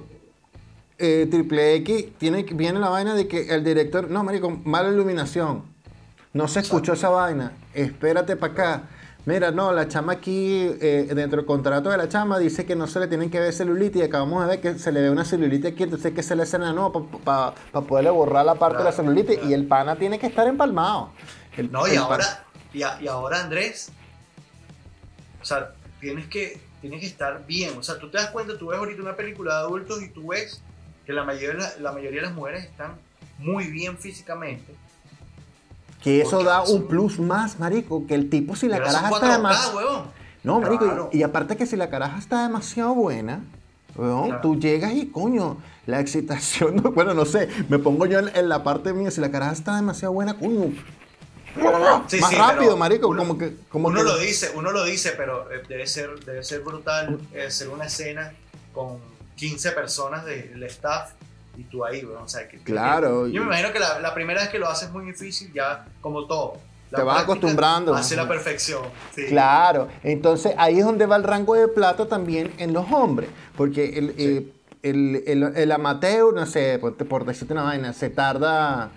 [0.98, 5.64] eh, Triple X tiene, viene la vaina de que el director, no, marico, mala iluminación.
[6.34, 7.54] No se escuchó esa vaina.
[7.74, 8.84] Espérate para acá.
[9.28, 12.88] Mira, no, la chama aquí, eh, dentro del contrato de la chama, dice que no
[12.88, 15.26] se le tienen que ver celulitis y acabamos de ver que se le ve una
[15.26, 16.94] celulitis aquí, entonces que hacer la escena no
[17.26, 17.52] para
[17.86, 19.50] poderle borrar la parte de la celulitis claro.
[19.50, 21.10] y el pana tiene que estar empalmado.
[21.58, 23.92] El- No, y ahora, y, a- y ahora Andrés,
[25.42, 27.78] o sea, tienes que, tienes que estar bien.
[27.78, 30.28] O sea, tú te das cuenta, tú ves ahorita una película de adultos y tú
[30.28, 30.62] ves
[31.06, 32.94] que la mayoría, de la, la mayoría de las mujeres están
[33.40, 34.74] muy bien físicamente.
[36.04, 39.32] Que eso da un plus más, marico, que el tipo si la caraja está 4K,
[39.34, 39.74] de más...
[39.74, 40.04] huevón.
[40.44, 41.10] No, marico, y- Claro.
[41.12, 43.42] y, aparte que si la caraja está demasiado buena,
[43.96, 44.42] weón, Claro.
[44.42, 48.64] tú llegas y coño, la excitación, bueno, no sé, me pongo yo en, en la
[48.64, 50.72] parte mía, si la caraja está demasiado buena, coño,
[52.08, 53.08] Sí, más sí, rápido, marico.
[53.08, 56.24] uno- como que, como uno que- lo dice, uno lo dice, pero eh, debe ser,
[56.24, 58.32] debe ser brutal eh, hacer una escena
[58.74, 59.00] con
[59.38, 61.12] 15 personas del staff
[61.58, 62.24] y tú ahí, weón.
[62.24, 64.88] O sea, que, Claro, Yo me imagino que la, la primera vez que lo haces
[64.90, 66.58] es muy difícil, ya como todo.
[66.92, 67.94] La Te vas acostumbrando.
[67.94, 68.84] Hace la perfección.
[69.14, 69.26] sí.
[69.28, 73.98] Claro, entonces ahí es donde va el rango de plata también en los hombres, porque
[73.98, 74.54] el, eh,
[74.84, 78.90] el, el- el amateur, no sé, por, por decirte una vaina, se tarda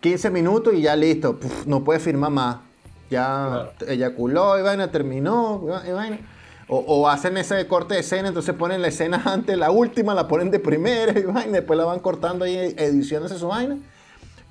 [0.00, 2.56] 15 minutos y ya listo, puf, no puede firmar más.
[3.08, 3.72] Ya Claro.
[3.88, 6.18] eyaculó y vaina, terminó y vaina.
[6.72, 10.28] O, o hacen ese corte de escena, entonces ponen la escena antes, la última, la
[10.28, 13.76] ponen de primera y vaina, después la van cortando ahí, ediciones su vaina.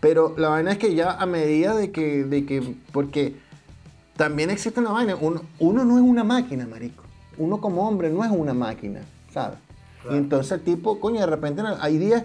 [0.02, 3.36] Pero la vaina es que ya a medida de que, de que porque
[4.18, 7.04] también existe una vaina, uno, uno no es una máquina, marico.
[7.38, 9.00] Uno como hombre no es una máquina,
[9.34, 9.58] ¿sabes?
[10.02, 10.16] Claro.
[10.16, 12.24] Y entonces el tipo, coño, de repente hay días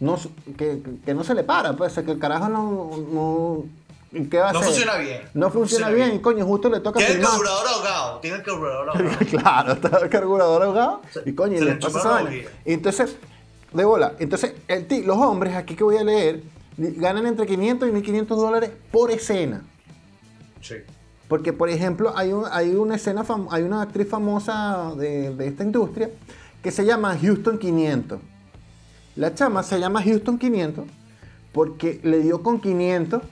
[0.00, 0.16] no,
[0.56, 2.90] que, que- que no se le para, pues, que el carajo no...
[3.12, 3.83] no
[4.30, 4.70] ¿Qué va a No hacer?
[4.72, 5.20] funciona bien.
[5.34, 8.20] No funciona bien, coño, justo le toca Tiene el carburador ahogado.
[8.20, 9.18] Tiene el carburador ahogado.
[9.30, 12.32] claro, está el carburador ahogado y coño, se le le pasa esa.
[12.32, 13.16] Y Entonces,
[13.72, 14.14] de bola.
[14.20, 16.42] Entonces, el ti- los hombres, aquí que voy a leer,
[16.76, 19.62] ganan entre 500 y 1500 dólares por escena.
[20.60, 20.76] Sí.
[21.28, 25.46] Porque, por ejemplo, hay, un- hay una escena, fam- hay una actriz famosa de, de
[25.48, 26.10] esta industria
[26.62, 28.20] que se llama Houston 500.
[29.16, 30.84] La chama se llama Houston 500
[31.52, 33.22] porque le dio con 500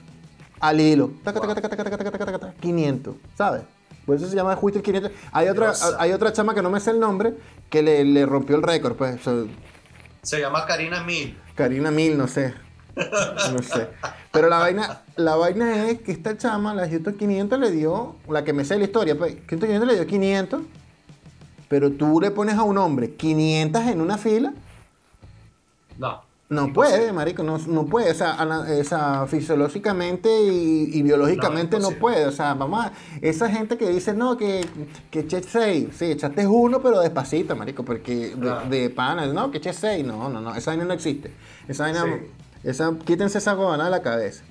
[0.63, 1.11] al hilo.
[1.23, 3.63] Taca, taca, taca, taca, taca, taca, taca, taca, 500, ¿sabes?
[4.05, 5.11] Por eso se llama Houston 500.
[5.33, 7.33] Hay otra, hay otra chama que no me sé el nombre
[7.69, 8.95] que le, le rompió el récord.
[8.95, 9.53] Pues, o sea,
[10.21, 11.37] Se llama Karina Mil.
[11.55, 12.53] Karina Mil, no sé.
[12.95, 13.89] No sé.
[14.31, 18.43] Pero la vaina, la vaina es que esta chama, la Houston 500, le dio, la
[18.43, 20.61] que me sé la historia, pues, Houston 500 le dio 500,
[21.67, 24.53] pero tú le pones a un hombre 500 en una fila,
[25.97, 26.21] No.
[26.49, 32.31] No puede, marico, no, no puede, o sea, fisiológicamente y, y biológicamente no, puede, o
[32.31, 32.91] sea, vamos a,
[33.21, 34.65] esa gente que dice, no, que,
[35.09, 38.69] que eché 6, sí, echaste uno, pero despacito, marico, porque de, Claro.
[38.69, 41.31] de pana, no, que eché 6, no, no, no, esa vaina no existe,
[41.67, 42.11] esa vaina, Sí.
[42.69, 44.43] esa, quítense esa gobana de la cabeza.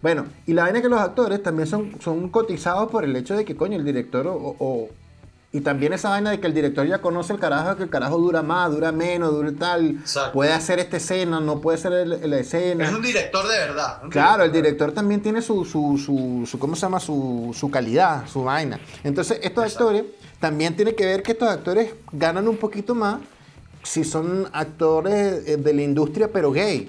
[0.00, 3.36] Bueno, y la vaina es que los actores también son, son cotizados por el hecho
[3.36, 4.88] de que, coño, el director o, o-
[5.54, 8.16] y también esa vaina de que el director ya conoce el carajo, que el carajo
[8.16, 10.32] dura más, dura menos, dura tal, Exacto.
[10.32, 12.86] puede hacer esta escena, no puede hacer el- la escena.
[12.86, 14.00] Es un director de verdad.
[14.08, 17.00] Claro, el director también tiene su, su, su, su- ¿cómo se llama?
[17.00, 18.80] Su, su calidad, su vaina.
[19.04, 19.88] Entonces, estos Exacto.
[19.90, 20.04] actores,
[20.40, 23.18] también tiene que ver que estos actores ganan un poquito más
[23.82, 26.88] si son actores eh, de la industria, pero gay.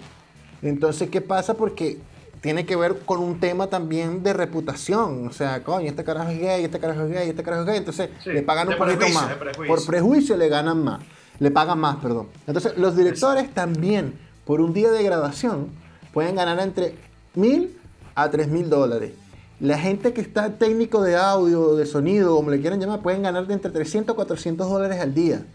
[0.61, 1.53] Entonces, ¿qué pasa?
[1.55, 1.97] Porque
[2.44, 5.28] tiene que ver con un tema también de reputación.
[5.30, 7.78] O sea, coño, este carajo es gay, este carajo es gay, este carajo es gay.
[7.78, 9.34] Entonces, Sí, le pagan un poquito más.
[9.36, 9.74] prejuicio.
[9.74, 11.02] Por prejuicio le ganan más.
[11.39, 12.28] Le pagan más, perdón.
[12.46, 15.70] Entonces, los directores también, por un día de grabación,
[16.14, 16.96] pueden ganar entre
[17.34, 17.78] mil
[18.14, 19.14] a tres mil dólares.
[19.62, 23.48] La gente que está técnico de audio, de sonido, como le quieran llamar, pueden ganar
[23.48, 25.46] de entre 300 a 400 dólares al día.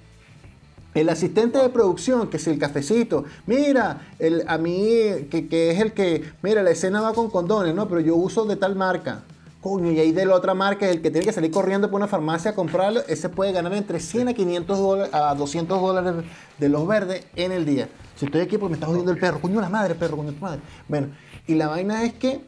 [0.94, 5.80] El asistente de producción, que es el cafecito, mira, el, a mí, que, que es
[5.80, 9.22] el que, mira, la escena va con condones, no, pero yo uso de tal marca.
[9.60, 12.06] Coño, y ahí de la otra marca, el que tiene que salir corriendo por una
[12.08, 16.24] farmacia a comprarlo, ese puede ganar entre 100 a 500 dólares, a 200 dólares
[16.58, 17.88] de los verdes en el día.
[18.16, 20.40] Si estoy aquí porque me está jodiendo el perro, coño la madre, perro, coño tu
[20.40, 20.60] madre.
[20.88, 21.08] Bueno,
[21.46, 22.40] y la vaina es que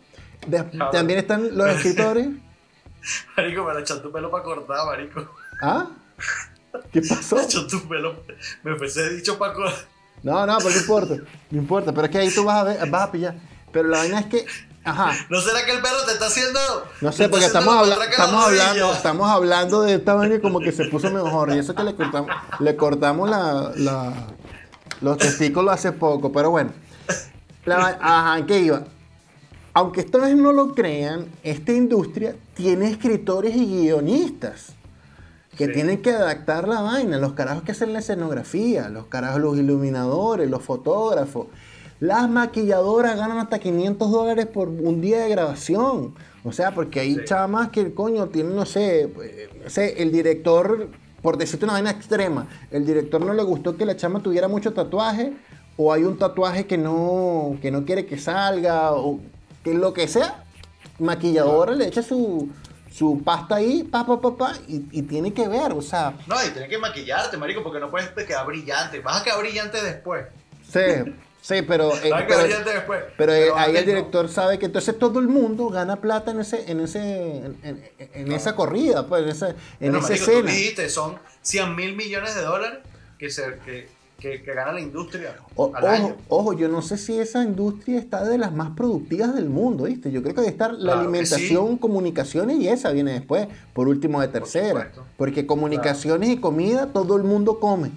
[0.46, 0.62] de-
[0.92, 2.28] también están los escritores.
[3.36, 5.26] Marico, me la echó tu pelo para cortar, marico.
[5.62, 5.88] ¿Ah?
[6.92, 7.36] ¿Qué pasó?
[7.36, 8.22] Me echó tu pelo.
[8.62, 9.84] Me empecé dicho para cortar.
[10.22, 11.14] No, no, pero no importa.
[11.50, 13.34] No importa, pero es que ahí tú vas a ver, vas a pillar.
[13.72, 14.44] Pero la vaina es que,
[14.84, 16.58] ajá, ¿No será que el perro te está haciendo.?
[17.00, 20.60] no sé, porque estamos, la habla- estamos hablando, estamos hablando de esta vaina y como
[20.60, 21.54] que se puso mejor.
[21.54, 24.12] Y eso que le cortamos, le cortamos la, la-
[25.00, 26.72] los testículos hace poco, pero bueno.
[27.64, 28.82] La ajá, ¿en qué iba?
[29.72, 34.74] Aunque ustedes no lo crean, esta industria tiene escritores y guionistas
[35.60, 35.72] que Sí.
[35.74, 40.48] tienen que adaptar la vaina, los carajos que hacen la escenografía, los carajos, los iluminadores,
[40.48, 41.48] los fotógrafos.
[42.00, 46.14] Las maquilladoras ganan hasta 500 dólares por un día de grabación.
[46.44, 47.20] O sea, porque hay Sí.
[47.26, 49.12] chamas que el coño tienen, no sé,
[49.62, 50.88] no sé, el director,
[51.20, 54.72] por decirte una vaina extrema, el director no le gustó que la chama tuviera mucho
[54.72, 55.34] tatuaje,
[55.76, 59.20] o hay un tatuaje que no, que no quiere que salga, o
[59.62, 60.42] que lo que sea,
[60.98, 62.48] maquilladora le echa su,
[62.90, 66.36] su pasta ahí, pa, pa, pa, pa, y, y tiene que ver, o sea, No,
[66.44, 69.00] y tienes que maquillarte, marico, porque no puedes quedar brillante.
[69.00, 70.26] Vas a quedar brillante después.
[70.68, 70.80] sí,
[71.40, 73.04] sí, pero, eh, Vas a quedar pero, brillante después.
[73.16, 73.92] pero, eh, ahí el no.
[73.92, 77.90] director sabe que entonces todo el mundo gana plata en ese, en ese, en, en-
[78.12, 79.56] en esa corrida, pues, en esa, en
[79.92, 80.50] Bueno, esa marico, tú escena.
[80.50, 82.80] dijiste, son 100 mil millones de dólares
[83.18, 83.56] que se.
[83.64, 83.88] Que,
[84.20, 86.16] que, que gana la industria O- al año.
[86.28, 89.84] ojo, ojo, yo no sé si esa industria está de las más productivas del mundo,
[89.84, 90.10] ¿viste?
[90.12, 94.20] Yo creo que debe estar la Claro alimentación, comunicaciones y esa viene después, por último
[94.20, 94.92] de tercera.
[95.16, 97.90] Porque comunicaciones y comida todo el mundo come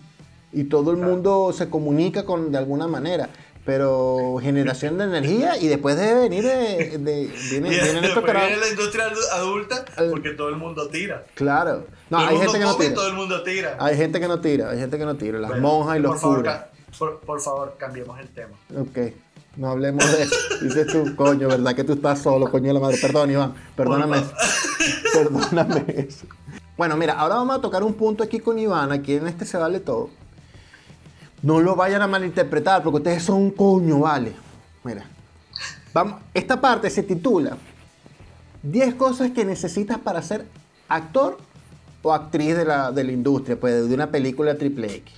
[0.51, 1.11] y todo el Claro.
[1.11, 3.29] mundo se comunica con de alguna manera.
[3.65, 9.05] Pero generación de energía y después debe venir de, de- viene- Y viene la industria
[9.09, 11.23] adu- adulta porque todo el mundo tira.
[11.35, 11.85] Claro.
[12.13, 12.93] No, todo hay gente que no tira.
[12.93, 13.77] todo el mundo tira.
[13.79, 15.39] Hay gente que no tira, hay gente que no tira.
[15.39, 16.65] Las Bueno, monjas y los favor, curas.
[16.99, 18.51] Por, por favor, cambiemos el tema.
[18.77, 19.13] Ok,
[19.57, 20.35] no hablemos de eso.
[20.61, 22.97] Dices tú, coño, ¿verdad que tú estás solo, coño de la madre?
[23.01, 24.31] Perdón, Iván, perdóname eso.
[25.13, 26.25] Perdóname eso.
[26.77, 29.57] Bueno, mira, ahora vamos a tocar un punto aquí con Iván, aquí en este se
[29.57, 30.09] vale todo.
[31.41, 34.33] No lo vayan a malinterpretar, porque ustedes son un coño, vale.
[34.83, 35.05] Mira,
[35.93, 37.57] vamos, esta parte se titula
[38.61, 40.45] 10 cosas que necesitas para ser
[40.89, 41.37] actor
[42.03, 45.13] o actriz de la, de la industria, pues de una película triple X.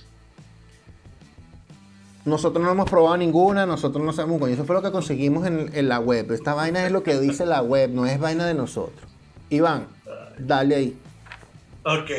[2.24, 4.54] Nosotros no hemos probado ninguna, nosotros no sabemos coño.
[4.54, 6.32] Eso fue lo que conseguimos en, en la web.
[6.32, 9.08] Esta vaina es lo que dice la web, no es vaina de nosotros.
[9.50, 9.86] Iván,
[10.38, 10.98] dale ahí.
[11.84, 12.10] Ok.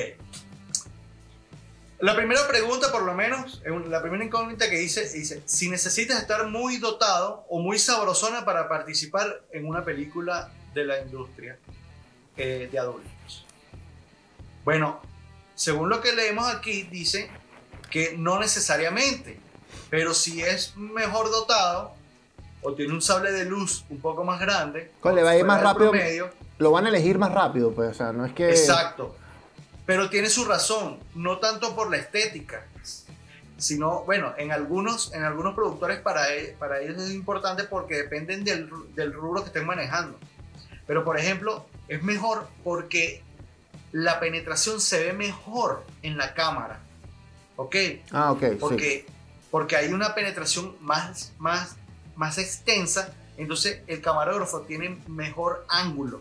[1.99, 6.47] La primera pregunta, por lo menos, la primera incógnita que dice, dice, si necesitas estar
[6.47, 11.57] muy dotado o muy sabrosona para participar en una película de la industria
[12.37, 13.16] eh, de adultos.
[14.67, 14.99] Bueno,
[15.55, 17.29] según lo que leemos aquí, dice
[17.89, 19.39] que no necesariamente,
[19.89, 21.93] pero si es mejor dotado
[22.61, 25.53] o tiene un sable de luz un poco más grande, le va a ir fuera
[25.53, 25.91] más rápido.
[25.91, 28.49] promedio, Lo van a elegir más rápido, pues, o sea, no es que...
[28.49, 29.15] Exacto.
[29.85, 32.65] Pero tiene su razón, no tanto por la estética,
[33.55, 38.43] sino, bueno, en algunos, en algunos productores para, e- para ellos es importante porque dependen
[38.43, 40.19] del, del rubro que estén manejando.
[40.85, 43.23] Pero, por ejemplo, es mejor porque
[43.91, 46.79] la penetración se ve mejor en la cámara.
[47.55, 47.75] ¿Ok?
[48.11, 48.55] Ah, ok, sí.
[48.59, 49.05] Porque,
[49.49, 51.75] porque hay una penetración más, más,
[52.15, 56.17] más extensa, entonces el camarógrafo tiene mejor ángulo.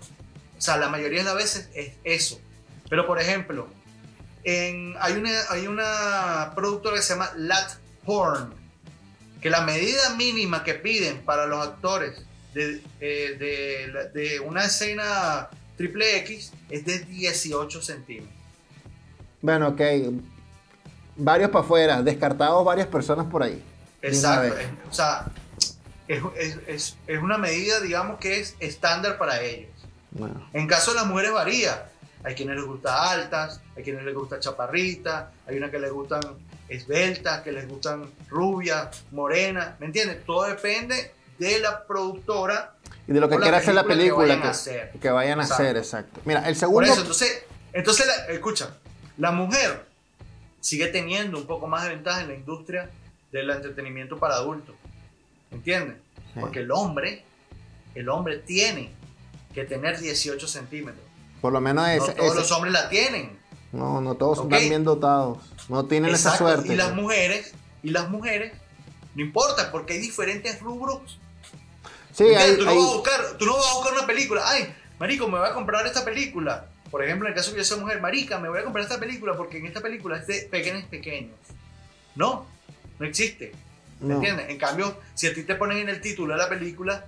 [0.56, 2.40] O sea, la mayoría de las veces es eso.
[2.88, 3.68] Pero, por ejemplo,
[4.44, 7.72] en, hay, una, hay una productora que se llama Lat
[8.04, 8.54] Porn,
[9.40, 12.22] que la medida mínima que piden para los actores
[12.54, 18.34] de, eh, de una escena triple X es de 18 centímetros.
[19.42, 19.80] Bueno, ok.
[21.16, 23.62] Varios para afuera, descartados varias personas por ahí.
[24.02, 24.54] Una Exacto.
[24.90, 25.26] o sea,
[26.08, 29.70] es, es- es- es una medida, digamos, que es estándar para ellos.
[30.10, 30.46] Bueno.
[30.52, 31.88] En caso de las mujeres varía.
[32.24, 36.20] Hay quienes les gusta altas, hay quienes les gusta chaparritas, hay unas que les gustan
[36.68, 40.24] esbeltas, que les gustan rubias, morenas, ¿me entiendes?
[40.24, 42.74] Todo depende de la productora.
[43.08, 44.90] Y de lo que quiera hacer la película que vayan que, a hacer.
[45.00, 45.62] que vayan a Exacto.
[45.62, 46.20] hacer, exacto.
[46.24, 46.90] Mira, el Por segundo...
[46.92, 48.76] eso, entonces, entonces la- escucha,
[49.18, 49.86] la mujer
[50.60, 52.90] sigue teniendo un poco más de ventaja en la industria
[53.32, 54.74] del entretenimiento para adultos.
[55.52, 55.96] ¿Entiendes?
[56.34, 56.40] Sí.
[56.40, 57.22] Porque el hombre,
[57.94, 58.90] el hombre tiene
[59.54, 61.04] que tener 18 centímetros.
[61.40, 62.12] Por lo menos No ese...
[62.12, 63.38] todos ese- los hombres la tienen.
[63.72, 64.52] No, no todos Ok.
[64.52, 65.38] están bien dotados.
[65.68, 66.72] No tienen esa Exacto, suerte.
[66.72, 67.52] Y las mujeres,
[67.82, 68.52] y las mujeres,
[69.14, 71.18] no importa, porque hay diferentes rubros.
[72.16, 74.42] Sí, hay, tú, no hay- vas a buscar, tú no vas a buscar una película.
[74.46, 76.66] Ay, marico, me voy a comprar esta película.
[76.90, 78.98] Por ejemplo, en el caso que yo sea mujer, marica, me voy a comprar esta
[78.98, 81.34] película porque en esta película es de pequeños pequeños.
[82.14, 82.46] No,
[82.98, 83.52] no existe.
[84.00, 84.14] ¿Me no.
[84.16, 84.48] entiendes?
[84.48, 87.04] En cambio, si a ti te ponen en el título de la película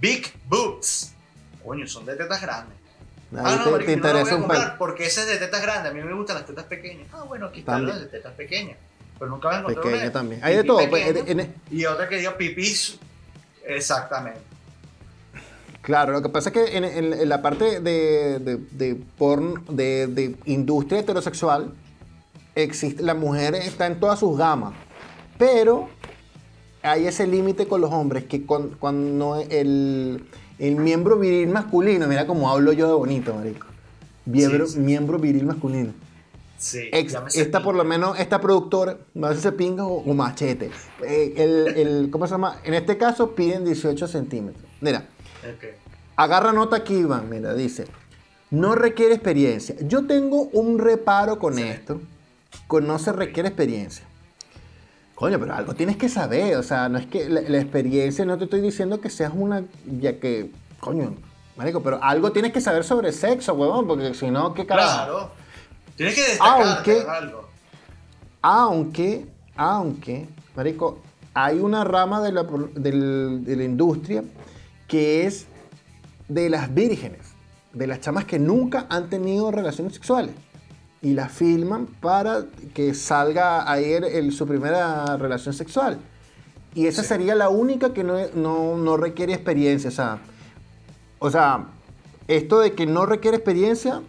[0.00, 1.12] Big Boobs,
[1.64, 2.76] coño, son de tetas grandes.
[3.34, 5.26] Ahí ah, no, te, marico, te no la voy interesa a comprar porque ese es
[5.28, 5.90] de tetas grandes.
[5.90, 7.08] A mí me gustan las tetas pequeñas.
[7.12, 8.76] Ah, bueno, aquí están las de tetas pequeñas.
[9.18, 10.44] Pero nunca vas a encontrar pequeño una también.
[10.44, 10.88] Hay de pipí todo.
[10.90, 12.98] pues, pequeño en- en- y otra que diga pipis.
[13.66, 14.40] Exactamente.
[15.82, 19.64] Claro, lo que pasa es que en, en- en la parte de, de, de porn,
[19.68, 21.72] de, de industria heterosexual,
[22.54, 24.74] existe, la mujer está en todas sus gamas,
[25.38, 25.88] pero
[26.82, 30.24] hay ese límite con los hombres que con- cuando el,
[30.60, 33.66] el miembro viril masculino, mira cómo hablo yo de bonito, marico,
[34.24, 34.78] miembro, Sí, sí.
[34.80, 35.92] miembro viril masculino.
[36.62, 36.88] Sí.
[36.92, 40.70] Ex- esta por lo menos, esta productora, no sé si se pinga o, o machete.
[41.04, 42.58] Eh, el, el- ¿Cómo se llama?
[42.62, 44.64] En este caso piden 18 centímetros.
[44.80, 45.08] Mira,
[45.40, 45.64] Ok.
[46.14, 47.28] agarra nota aquí, Iván.
[47.28, 47.86] Mira, dice,
[48.50, 49.74] no requiere experiencia.
[49.80, 51.62] Yo tengo un reparo con Sí.
[51.64, 52.00] esto,
[52.68, 54.04] con no se requiere experiencia.
[55.16, 58.38] Coño, pero algo tienes que saber, o sea, no es que la, la experiencia, no
[58.38, 59.64] te estoy diciendo que seas una,
[60.00, 61.14] ya que, coño,
[61.56, 64.94] marico, pero algo tienes que saber sobre sexo, huevón, porque si no, ¿qué carajo?
[64.94, 65.41] Claro.
[66.02, 67.48] Tienes que destacar Aunque- algo.
[68.42, 69.26] Aunque,
[69.56, 70.26] aunque,
[70.56, 70.98] marico,
[71.34, 72.42] hay una rama de la,
[72.74, 74.24] del- de la industria
[74.88, 75.46] que es
[76.28, 77.20] de las vírgenes,
[77.72, 80.34] de las chamas que nunca han tenido relaciones sexuales.
[81.04, 82.44] y la filman para
[82.74, 85.98] que salga el- su primera relación sexual.
[86.76, 87.08] Y esa Sí.
[87.08, 89.88] sería la única que no, no- no requiere experiencia.
[89.88, 90.18] O sea,
[91.18, 91.64] o sea,
[92.28, 94.00] esto de que no requiere experiencia,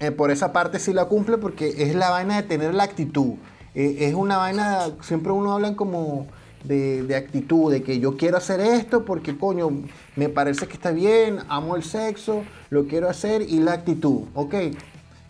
[0.00, 3.34] eh, por esa parte sí la cumple porque es la vaina de tener la actitud.
[3.74, 6.26] Eh, es una vaina, siempre uno habla como
[6.64, 9.70] de, de actitud, de que yo quiero hacer esto porque coño,
[10.16, 14.54] me parece que está bien, amo el sexo, lo quiero hacer y la actitud, ¿ok?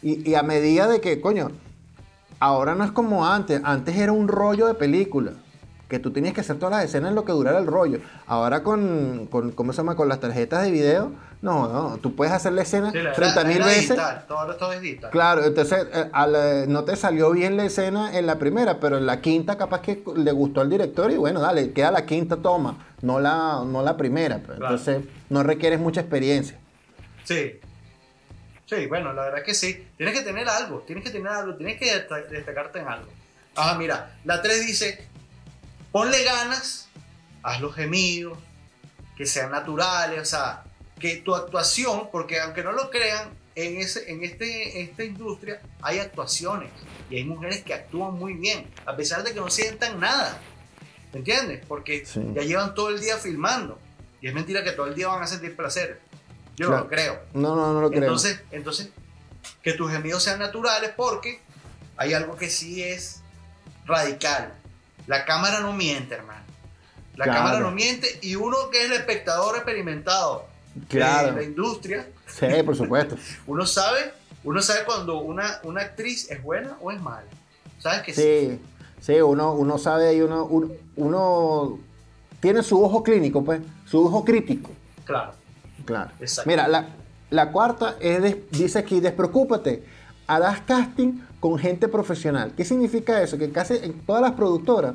[0.03, 1.51] Y, y a medida de que, coño,
[2.41, 5.33] ahora no es como antes, antes era un rollo de película.
[5.89, 8.01] Que tú tenías que hacer todas las escenas en lo que durara el rollo.
[8.27, 9.97] Ahora con, con ¿cómo se llama?
[9.97, 13.43] Con las tarjetas de video, no, no, tú puedes hacer la escena Sí, la- 30
[13.43, 13.81] la- mil veces.
[13.89, 15.11] digital, todo, todo es digital.
[15.11, 18.99] Claro, entonces eh, al, eh, no te salió bien la escena en la primera, pero
[18.99, 22.37] en la quinta capaz que le gustó al director y bueno, dale, queda la quinta
[22.37, 24.41] toma, no la, no la primera.
[24.45, 24.59] pues.
[24.59, 24.75] Claro.
[24.77, 26.59] Entonces no requieres mucha experiencia.
[27.25, 27.61] Sí.
[28.67, 29.87] Sí, bueno, la verdad es que sí.
[29.97, 33.09] Tienes que tener algo, tienes que tener algo, tienes que desta- destacarte en algo.
[33.57, 35.08] Ajá, mira, la 3 dice,
[35.99, 36.89] ponle ganas,
[37.43, 38.39] haz los gemidos,
[39.17, 40.63] que sean naturales, o sea,
[41.01, 45.99] que tu actuación, porque aunque no lo crean, en, ese, en este, esta industria hay
[45.99, 46.71] actuaciones
[47.11, 50.39] y hay mujeres que actúan muy bien, a pesar de que no sientan nada.
[51.13, 51.65] ¿Me entiendes?
[51.67, 52.21] Porque Sí.
[52.35, 53.81] ya llevan todo el día filmando
[54.21, 56.01] y es mentira que todo el día van a sentir placer.
[56.57, 56.85] Yo no Claro.
[56.85, 57.21] lo creo.
[57.35, 58.03] No, no, no lo creo.
[58.03, 58.91] Entonces, entonces,
[59.63, 61.41] que tus gemidos sean naturales porque
[61.97, 63.23] hay algo que sí es
[63.87, 64.53] radical.
[65.09, 66.43] La cámara no miente, hermano.
[67.17, 67.39] La Claro.
[67.41, 70.47] cámara no miente y uno que es el espectador experimentado
[70.89, 71.29] Claro.
[71.29, 73.17] de la industria, Sí, por supuesto.
[73.49, 74.13] uno sabe,
[74.45, 77.27] uno sabe cuando una, una actriz es buena o es mala.
[77.81, 78.23] ¿Sabes que sí?
[78.23, 78.61] Sí,
[79.01, 81.79] sí, uno, uno sabe y uno, uno, uno
[82.41, 84.71] tiene su ojo clínico, pues, su ojo crítico.
[85.05, 85.33] Claro.
[85.85, 86.11] Claro.
[86.21, 86.49] Exacto.
[86.49, 86.87] Mira, la,
[87.31, 89.83] la cuarta es dice aquí, despreocúpate,
[90.27, 92.53] harás casting con gente profesional.
[92.57, 93.39] ¿Qué significa eso?
[93.39, 94.95] Que casi en todas las productoras,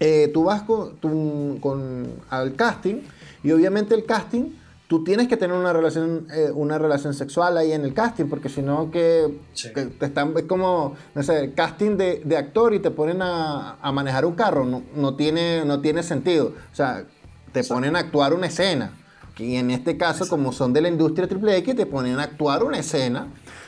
[0.00, 2.96] eh, tú vas con, tú- con- al casting
[3.42, 4.50] y obviamente el casting,
[4.88, 8.48] tú tienes que tener una relación, eh, una relación sexual ahí en el casting, porque
[8.48, 9.72] si no que, Sí.
[9.72, 13.76] que te están, es como, no sé, casting de, de actor y te ponen a,
[13.80, 16.52] a manejar un carro, no, no, tiene, no tiene sentido.
[16.72, 17.04] O sea,
[17.52, 17.74] te Exacto.
[17.74, 18.92] ponen a actuar una escena.
[19.38, 22.62] Y en este caso, como son de la industria triple X, te ponen a actuar
[22.62, 23.26] una escena.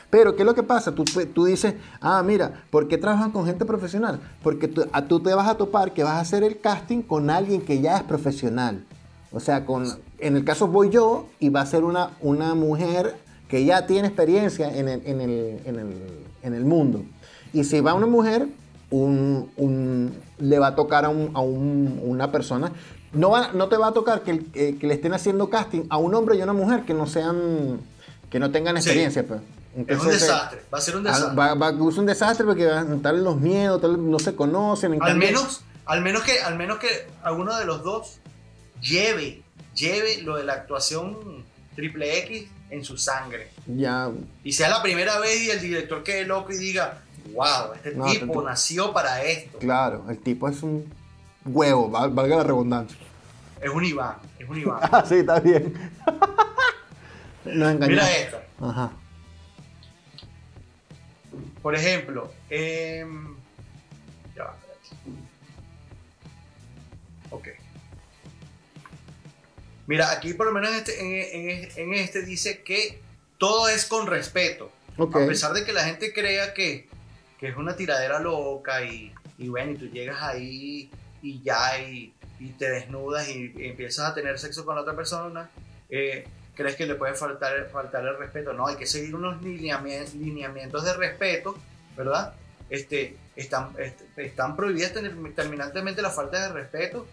[0.09, 0.93] Pero, ¿qué es lo que pasa?
[0.95, 1.03] Tú,
[1.33, 4.19] tú dices, ah, mira, ¿por qué trabajan con gente profesional?
[4.41, 7.29] Porque tú, a- tú te vas a topar que vas a hacer el casting con
[7.29, 8.85] alguien que ya es profesional.
[9.33, 9.85] O sea, con,
[10.19, 13.15] en el caso voy yo y va a ser una, una mujer
[13.49, 15.93] que ya tiene experiencia en el, en el, en el,
[16.41, 17.03] en el mundo.
[17.51, 18.47] Y si va una mujer,
[18.89, 22.71] un, un- le va a tocar a, un- a un- una persona.
[23.11, 25.81] No, va- no te va a tocar que, el- eh, que le estén haciendo casting
[25.89, 27.79] a un hombre y a una mujer que no sean,
[28.29, 28.79] que no tengan Sí.
[28.89, 29.25] experiencia.
[29.85, 30.61] Es un desastre.
[30.73, 31.35] Va a ser un ah, desastre.
[31.37, 34.35] Va, va a ser un desastre porque van a estar los miedos, tal- no se
[34.35, 34.93] conocen.
[34.93, 38.17] en al cambio- menos, al menos que, al menos que alguno de los dos
[38.81, 39.43] lleve,
[39.75, 41.43] lleve lo de la actuación
[41.75, 43.49] triple X en su sangre.
[43.67, 44.09] Ya,
[44.43, 47.01] Y sea la primera vez y el director quede loco y diga,
[47.33, 49.59] wow, este No, tipo nació para esto.
[49.59, 50.91] claro, el tipo es un
[51.45, 52.97] huevo, val- valga la redundancia.
[53.61, 54.79] Es un Iván, es un Iván.
[54.81, 55.73] Ah, sí, está bien.
[57.45, 57.87] Nos engañamos.
[57.87, 58.37] Mira esto.
[58.61, 58.91] Ajá.
[61.67, 63.35] Por ejemplo, em,
[64.33, 65.21] ya va, espérate.
[67.29, 67.47] Ok.
[69.85, 73.01] Mira, aquí por lo menos en este, en, en- en este dice que
[73.37, 74.71] todo es con respeto.
[74.97, 75.17] Ok.
[75.17, 76.87] A pesar de que la gente crea que,
[77.37, 80.89] que es una tiradera loca y, y bueno, y tú llegas ahí
[81.21, 84.95] y ya y, y te desnudas y, y empiezas a tener sexo con la otra
[84.95, 85.49] persona,
[85.89, 86.25] eh,
[86.57, 88.51] crees que le puede faltar, faltar el respeto.
[88.51, 91.55] No, hay que seguir unos lineamien- lineamientos de respeto,
[91.95, 92.33] ¿verdad?
[92.69, 93.69] Este, están,
[94.17, 97.07] están prohibidas term- terminantemente las faltas de respeto,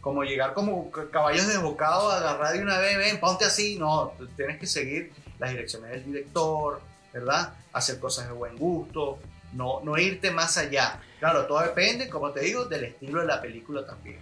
[0.00, 3.78] como llegar como caballos desbocados, agarrar de una vez, ven, ponte así.
[3.78, 6.80] No, tienes que seguir las direcciones del director,
[7.12, 7.54] ¿verdad?
[7.72, 9.18] Hacer cosas de buen gusto,
[9.54, 11.00] no, no irte más allá.
[11.18, 14.18] Claro, todo depende, como te digo, del estilo de la película también.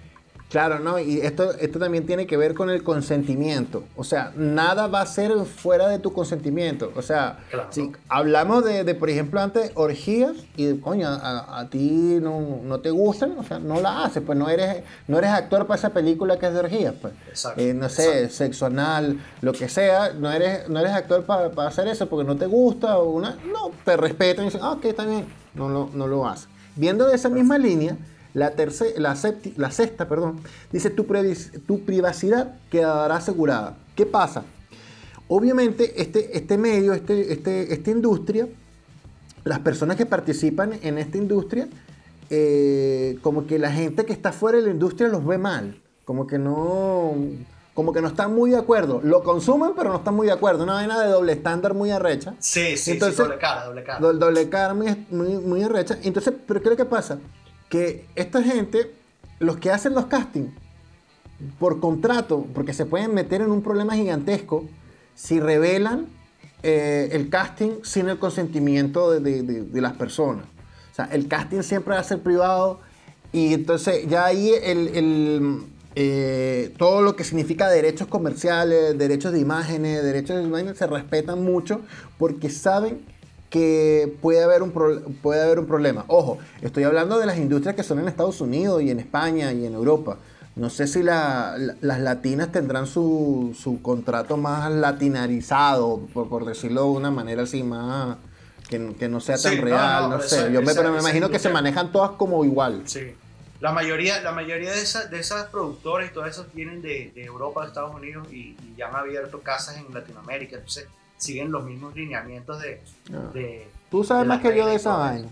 [0.51, 0.99] Claro, ¿no?
[0.99, 3.85] Y esto, esto también tiene que ver con el consentimiento.
[3.97, 6.93] O sea, nada va a ser fuera de tu consentimiento.
[6.97, 7.69] O sea, Claro.
[7.71, 12.81] si hablamos de, de, por ejemplo, antes orgías y, coño, a, a ti no, no
[12.81, 15.91] te gustan, o sea, no la haces, pues no eres, no eres actor para esa
[15.91, 17.13] película que es de orgías, pues.
[17.29, 18.35] Exacto, Eh, no sé, exacto.
[18.35, 22.27] sexo anal, lo que sea, no eres, no eres actor para, para hacer eso porque
[22.27, 25.69] no te gusta o una, no, te respetan y dicen, ah, ok, está bien, no
[25.69, 26.49] lo, no lo haces.
[26.75, 27.97] Viendo de esa misma línea,
[28.35, 30.41] la, terce- la, septi- la sexta, perdón,
[30.73, 33.77] dice tu, previs- tu privacidad quedará asegurada.
[33.97, 34.45] ¿Qué pasa?
[35.29, 38.49] Obviamente, este, este medio, este, este, esta industria,
[39.45, 41.69] las personas que participan en esta industria,
[42.31, 46.27] eh, como que la gente que está fuera de la industria los ve mal, como
[46.27, 47.15] que no,
[47.75, 49.01] como que no están muy de acuerdo.
[49.03, 50.65] Lo consumen, pero no están muy de acuerdo.
[50.65, 52.35] Una vaina de doble estándar muy arrecha.
[52.41, 53.99] Sí, sí, Entonces, sí, doble cara, doble cara.
[54.01, 55.97] Do- Doble cara muy, muy, muy arrecha.
[56.03, 57.19] Entonces, ¿pero qué es lo que pasa?
[57.71, 58.91] Que esta gente,
[59.39, 60.53] los que hacen los castings,
[61.59, 64.67] por contrato, porque se pueden meter en un problema gigantesco
[65.15, 66.07] si revelan
[66.63, 70.45] eh, el casting sin el consentimiento de, las personas.
[70.93, 72.81] O sea, el casting siempre va a ser privado
[73.33, 75.63] y entonces ya ahí el, el,
[75.95, 81.43] eh, todo lo que significa derechos comerciales, derechos de imágenes, derechos de imágenes se respetan
[81.43, 81.81] mucho
[82.19, 83.01] porque saben
[83.51, 86.05] que puede haber, un pro- puede haber un problema.
[86.07, 89.67] Ojo, estoy hablando de las industrias que son en Estados Unidos y en España y
[89.67, 90.19] en Europa.
[90.57, 96.45] No sé si la- la- las latinas tendrán su, su contrato más latinarizado, por, por
[96.45, 98.17] decirlo de una manera así, más
[98.69, 100.37] que, que no sea tan Sí, real, no, sé.
[100.37, 102.83] esa- Yo me, esa- pero me imagino que se manejan todas como igual.
[102.85, 103.01] Sí.
[103.61, 107.25] La mayoría, la mayoría de, esas, de esas productoras y todo eso vienen de, de
[107.25, 110.57] Europa, de Estados Unidos y, y ya han abierto casas en Latinoamérica.
[110.57, 110.87] Entonces
[111.21, 112.81] siguen los mismos lineamientos de.
[113.15, 113.31] Ah.
[113.33, 115.29] de- Tú sabes de más que yo de esa vaina.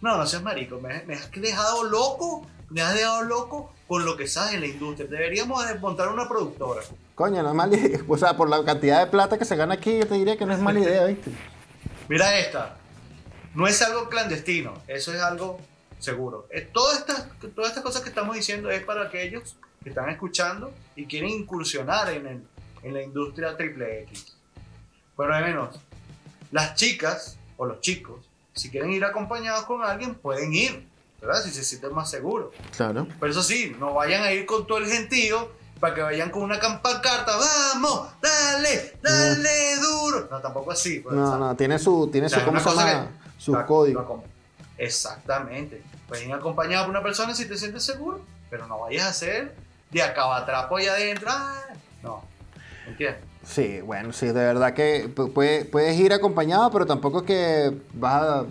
[0.00, 0.80] No, no seas marico.
[0.80, 2.46] Me, me has dejado loco.
[2.70, 5.08] Me has dejado loco con lo que sabes en la industria.
[5.08, 6.82] Deberíamos de montar una productora.
[7.16, 7.98] Coño, no es mala idea.
[8.08, 10.46] O sea, por la cantidad de plata que se gana aquí, yo te diría que
[10.46, 11.30] no es mala idea, ¿viste?
[12.08, 12.76] Mira esta.
[13.54, 15.58] No es algo clandestino, eso es algo
[15.98, 16.46] seguro.
[16.50, 20.72] Eh, todas, estas, todas estas cosas que estamos diciendo es para aquellos que están escuchando
[20.94, 22.42] y quieren incursionar en, el-
[22.84, 24.36] en la industria triple X.
[25.20, 25.78] Pero al menos,
[26.50, 28.20] las chicas o los chicos,
[28.54, 30.86] si quieren ir acompañados con alguien, pueden ir,
[31.20, 31.42] ¿verdad?
[31.42, 32.54] Si se sienten más seguros.
[32.76, 33.06] Claro.
[33.18, 36.42] Pero eso sí, no vayan a ir con todo el gentío para que vayan con
[36.42, 37.36] una campancarta.
[37.36, 38.08] ¡Vamos!
[38.20, 38.96] ¡Dale!
[39.02, 40.28] ¡Dale duro!
[40.30, 41.00] No, tampoco así.
[41.00, 43.06] pues, No, no, tiene su, tiene su, ¿cómo una se cosa llama?
[43.08, 44.00] que- Su la- código.
[44.78, 45.82] la Exactamente.
[46.08, 49.54] Pueden ir acompañado por una persona si te sientes seguro, pero no vayas a ser
[49.90, 51.28] de acabatrapo allá adentro.
[51.30, 51.62] ¡Ah!
[52.02, 52.24] No.
[52.86, 53.22] ¿Entiendes?
[53.42, 57.72] Sí, bueno, sí, de verdad que pu- puede- puedes ir acompañado, pero tampoco es que
[57.94, 58.44] vas a,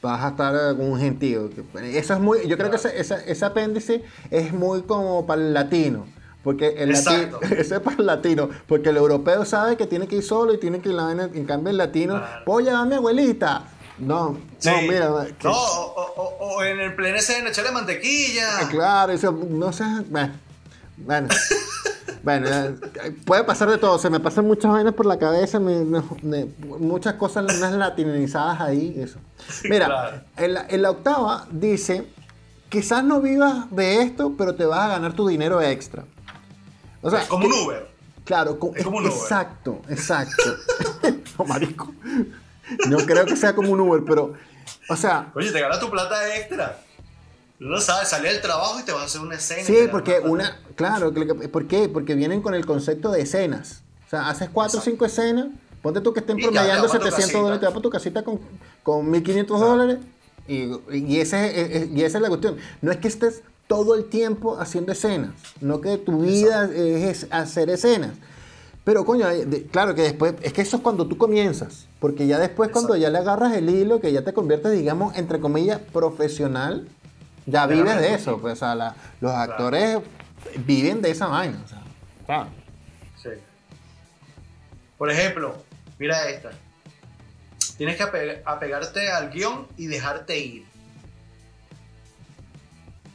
[0.00, 1.50] vas a estar eh, con un gentío.
[1.82, 2.96] Eso es muy, yo creo que ese,
[3.30, 6.06] ese apéndice es muy como para el latino.
[6.42, 10.16] Porque el latino, ese es para el latino, porque el europeo sabe que tiene que
[10.16, 12.42] ir solo y tiene que ir la vaina, en cambio el latino, Claro.
[12.46, 13.64] voy a mi abuelita.
[13.98, 14.70] No, Sí.
[14.70, 18.62] no, mira, que- No, o, o- o- en el pleno escena echarle mantequilla.
[18.62, 19.84] Eh, Claro, eso, no sé.
[20.08, 20.32] Bueno,
[21.04, 21.28] bueno,
[22.24, 22.48] Bueno,
[23.24, 23.98] puede pasar de todo.
[23.98, 26.44] Se me pasan muchas vainas por la cabeza, me- me- me-
[26.78, 28.94] muchas cosas unas latinizadas ahí.
[28.96, 29.18] Eso.
[29.64, 30.20] Mira, Claro.
[30.36, 32.06] en, la, en la octava dice:
[32.68, 36.04] quizás no vivas de esto, pero te vas a ganar tu dinero extra.
[37.00, 37.88] O sea, es como un Uber.
[38.24, 39.16] Claro, co- Es como un Uber.
[39.18, 40.44] exacto, exacto.
[41.38, 41.92] no, marico.
[42.88, 44.34] No creo que sea como un Uber, pero,
[44.88, 46.78] o sea, Oye, te ganas tu plata extra.
[47.62, 49.64] No sabes, salir del trabajo y te vas a hacer una escena.
[49.64, 51.12] Sí, porque una, claro,
[51.52, 51.88] ¿por qué?
[51.88, 53.82] Porque vienen con el concepto de escenas.
[54.06, 55.46] O sea, haces cuatro o cinco escenas,
[55.80, 57.38] ponte tú que estén Y promediando vas pa' tu 700 casita.
[57.38, 58.40] dólares, te vas para tu casita con,
[58.82, 59.98] con 1500 dólares
[60.48, 62.56] y, y, ese, es- es- y esa es la cuestión.
[62.82, 67.32] No es que estés todo el tiempo haciendo escenas, no que tu vida es, es
[67.32, 68.10] hacer escenas.
[68.84, 72.26] Pero coño, eh, de- claro que después, es que eso es cuando tú comienzas, porque
[72.26, 75.80] ya después cuando ya le agarras el hilo, que ya te conviertes, digamos, entre comillas,
[75.92, 76.88] profesional,
[77.46, 78.14] ya vives de Claramente.
[78.22, 79.98] eso, pues, o sea, la- los actores
[80.58, 81.82] viven de esa vaina, o sea,
[82.26, 82.48] claro.
[83.22, 83.28] Sí.
[84.98, 85.56] Por ejemplo,
[85.98, 86.50] mira esta.
[87.76, 90.64] Tienes que ape- apegarte al guion y dejarte ir.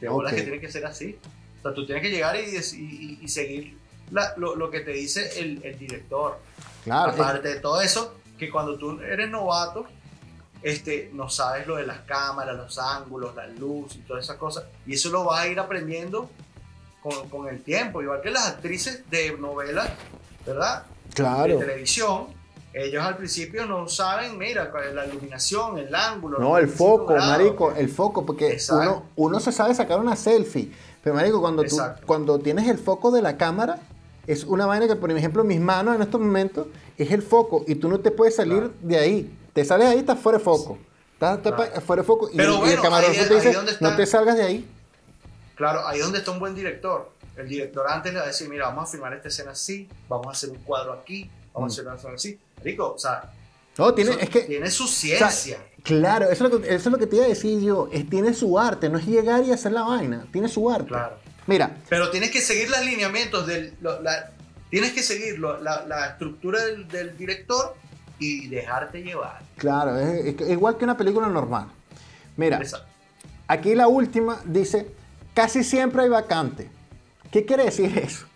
[0.00, 0.36] De bolas Ok.
[0.38, 1.18] que tiene que ser así.
[1.58, 3.76] O sea, tú tienes que llegar y, dec- y- y- y seguir
[4.10, 6.38] la- lo, lo que te dice el, el director.
[6.84, 9.86] Claro, es- Aparte de todo eso, que cuando tú eres novato,
[10.70, 14.64] este, no sabes lo de las cámaras, los ángulos, la luz y todas esas cosas.
[14.86, 16.30] Y eso lo vas a ir aprendiendo
[17.02, 18.02] con, con el tiempo.
[18.02, 19.88] Igual que las actrices de novelas,
[20.46, 20.84] ¿verdad?
[21.08, 21.58] De claro.
[21.58, 22.38] televisión.
[22.74, 26.38] Ellos al principio no saben, mira, la iluminación, el ángulo.
[26.38, 30.70] No, el 25 foco, marico, el foco, porque uno, uno se sabe sacar una selfie.
[31.02, 33.78] Pero, marico, cuando, tú, cuando tienes el foco de la cámara,
[34.26, 36.66] es una vaina que, por ejemplo, mis manos en estos momentos
[36.98, 38.72] es el foco y tú no te puedes salir Claro.
[38.82, 39.37] de ahí.
[39.52, 40.78] Te sales ahí, estás fuera de foco.
[41.14, 41.80] Estás, estás Claro.
[41.80, 44.42] fuera de foco y, Pero y el camarógrafo te dice, está- no te salgas de
[44.44, 44.68] ahí.
[45.56, 47.10] Claro, ahí donde está un buen director.
[47.36, 50.26] El director antes le va a decir, mira, vamos a filmar esta escena así, vamos
[50.28, 52.38] a hacer un cuadro aquí, vamos a hacer una escena así.
[52.62, 53.32] Rico, o sea,
[53.76, 54.22] No, tiene, eso Mm.
[54.24, 54.40] es que...
[54.40, 55.64] tiene su o sea, ciencia.
[55.84, 57.88] claro, eso es, lo que, eso es lo que te iba a decir yo.
[57.92, 60.26] Es, tiene su arte, no es llegar y hacer la vaina.
[60.32, 60.88] Tiene su arte.
[60.88, 61.16] Claro.
[61.46, 63.74] Mira, Pero tienes que seguir los lineamientos del.
[63.80, 64.30] lo- la-
[64.70, 67.74] tienes que seguir lo- la, la estructura del, del director
[68.18, 69.40] y dejarte llevar.
[69.56, 71.68] Claro, es, es igual que una película normal.
[72.36, 72.86] Mira, Exacto.
[73.46, 74.90] aquí la última dice,
[75.34, 76.70] casi siempre hay vacante.
[77.30, 78.26] ¿Qué quiere decir eso?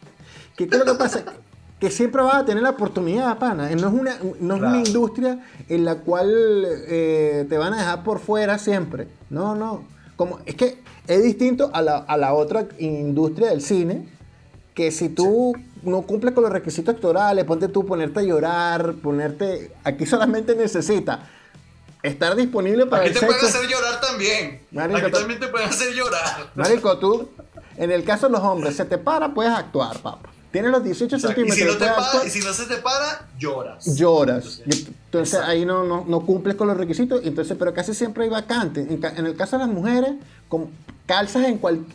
[0.57, 1.25] ¿Qué, qué es lo que pasa?
[1.83, 3.69] Que siempre vas a tener la oportunidad, pana.
[3.71, 8.05] No es una, no es una industria en la cual eh, te van a dejar
[8.05, 9.09] por fuera siempre.
[9.31, 9.83] No, no.
[10.15, 10.79] Como, es que
[11.09, 14.07] es distinto a la, a la otra industria del cine,
[14.75, 19.73] que si tú no cumples con los requisitos actorales, ponte tú ponerte a llorar, ponerte...
[19.85, 21.21] Aquí solamente necesitas
[22.03, 24.63] estar disponible para Aquí te pueden hacer llorar también.
[24.71, 26.51] Marico, Aquí también te pueden hacer llorar.
[26.55, 27.29] Marico, tú,
[27.77, 30.31] en el caso de los hombres, se te para, puedes actuar, papá.
[30.53, 32.67] Tienes los 18 O sea, y, centímetros, si no te para, y si no se
[32.67, 33.97] te para, lloras.
[33.97, 34.61] lloras.
[34.67, 38.87] Entonces ahí no, no, no cumples con los requisitos, entonces, pero casi siempre hay vacantes.
[38.87, 40.13] En, el caso de las mujeres,
[40.49, 40.71] como
[41.07, 41.87] calzas en cual,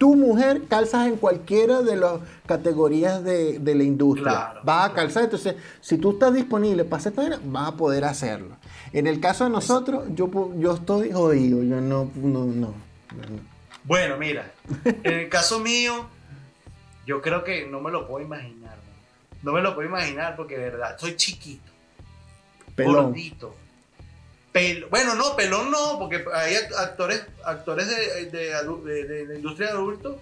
[0.00, 4.32] tu mujer calzas en cualquiera de las categorías de, de la industria.
[4.32, 8.06] Claro, vas a calzar, entonces, si tú estás disponible para hacer esta vas a poder
[8.06, 8.56] hacerlo.
[8.94, 12.46] En el caso de nosotros, yo, yo estoy jodido, yo no, no, no.
[12.46, 12.74] no.
[13.84, 14.50] Bueno, mira,
[14.84, 16.06] en el caso mío,
[17.04, 18.78] yo creo que no me lo puedo imaginar.
[19.42, 21.70] No me lo puedo imaginar porque de verdad, soy chiquito,
[22.74, 23.08] Pelón.
[23.08, 23.54] gordito.
[24.52, 29.72] Pel- bueno, no, pelón no, porque hay act- actores, actores de, de de- industria de
[29.74, 30.16] adultos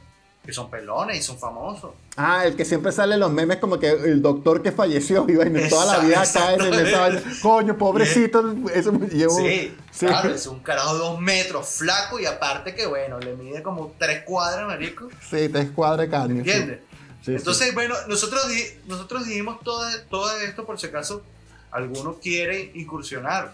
[0.45, 1.91] que son pelones y son famosos.
[2.17, 5.37] Ah, el que siempre sale en los memes como que el doctor que falleció y
[5.37, 7.23] vaina, toda la vida cae en esa.
[7.43, 9.37] Coño, pobrecito, eso me llevó.
[9.37, 10.07] Sí, Sí.
[10.07, 13.95] claro, es un carajo de dos metros, flaco y aparte que bueno, le mide como
[13.99, 15.09] tres cuadras, marico.
[15.29, 16.39] Sí, te escuadra de carne.
[16.39, 16.79] ¿Entiendes?
[17.25, 17.33] Sí.
[17.35, 18.47] Entonces, bueno, nosotros,
[18.87, 21.23] nosotros dijimos todo, todo esto por si acaso
[21.71, 23.53] alguno quiere incursionar,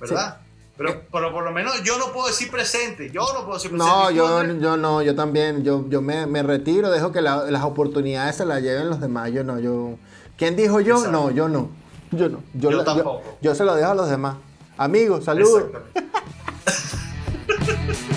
[0.00, 0.38] ¿verdad?
[0.76, 1.02] Pero, eh.
[1.12, 3.92] pero, por lo menos yo no puedo decir presente, yo no puedo decir presente.
[3.92, 8.36] No, yo, yo no, yo también, yo, yo me, me retiro, dejo que las oportunidades
[8.36, 9.96] se las lleven los demás, yo no, yo...
[10.36, 11.06] ¿Quién dijo yo?
[11.06, 11.68] No, yo no,
[12.12, 12.42] yo no,
[12.82, 13.22] tampoco.
[13.42, 14.36] Yo, yo se lo dejo a los demás.
[14.78, 15.64] Amigos, saludos.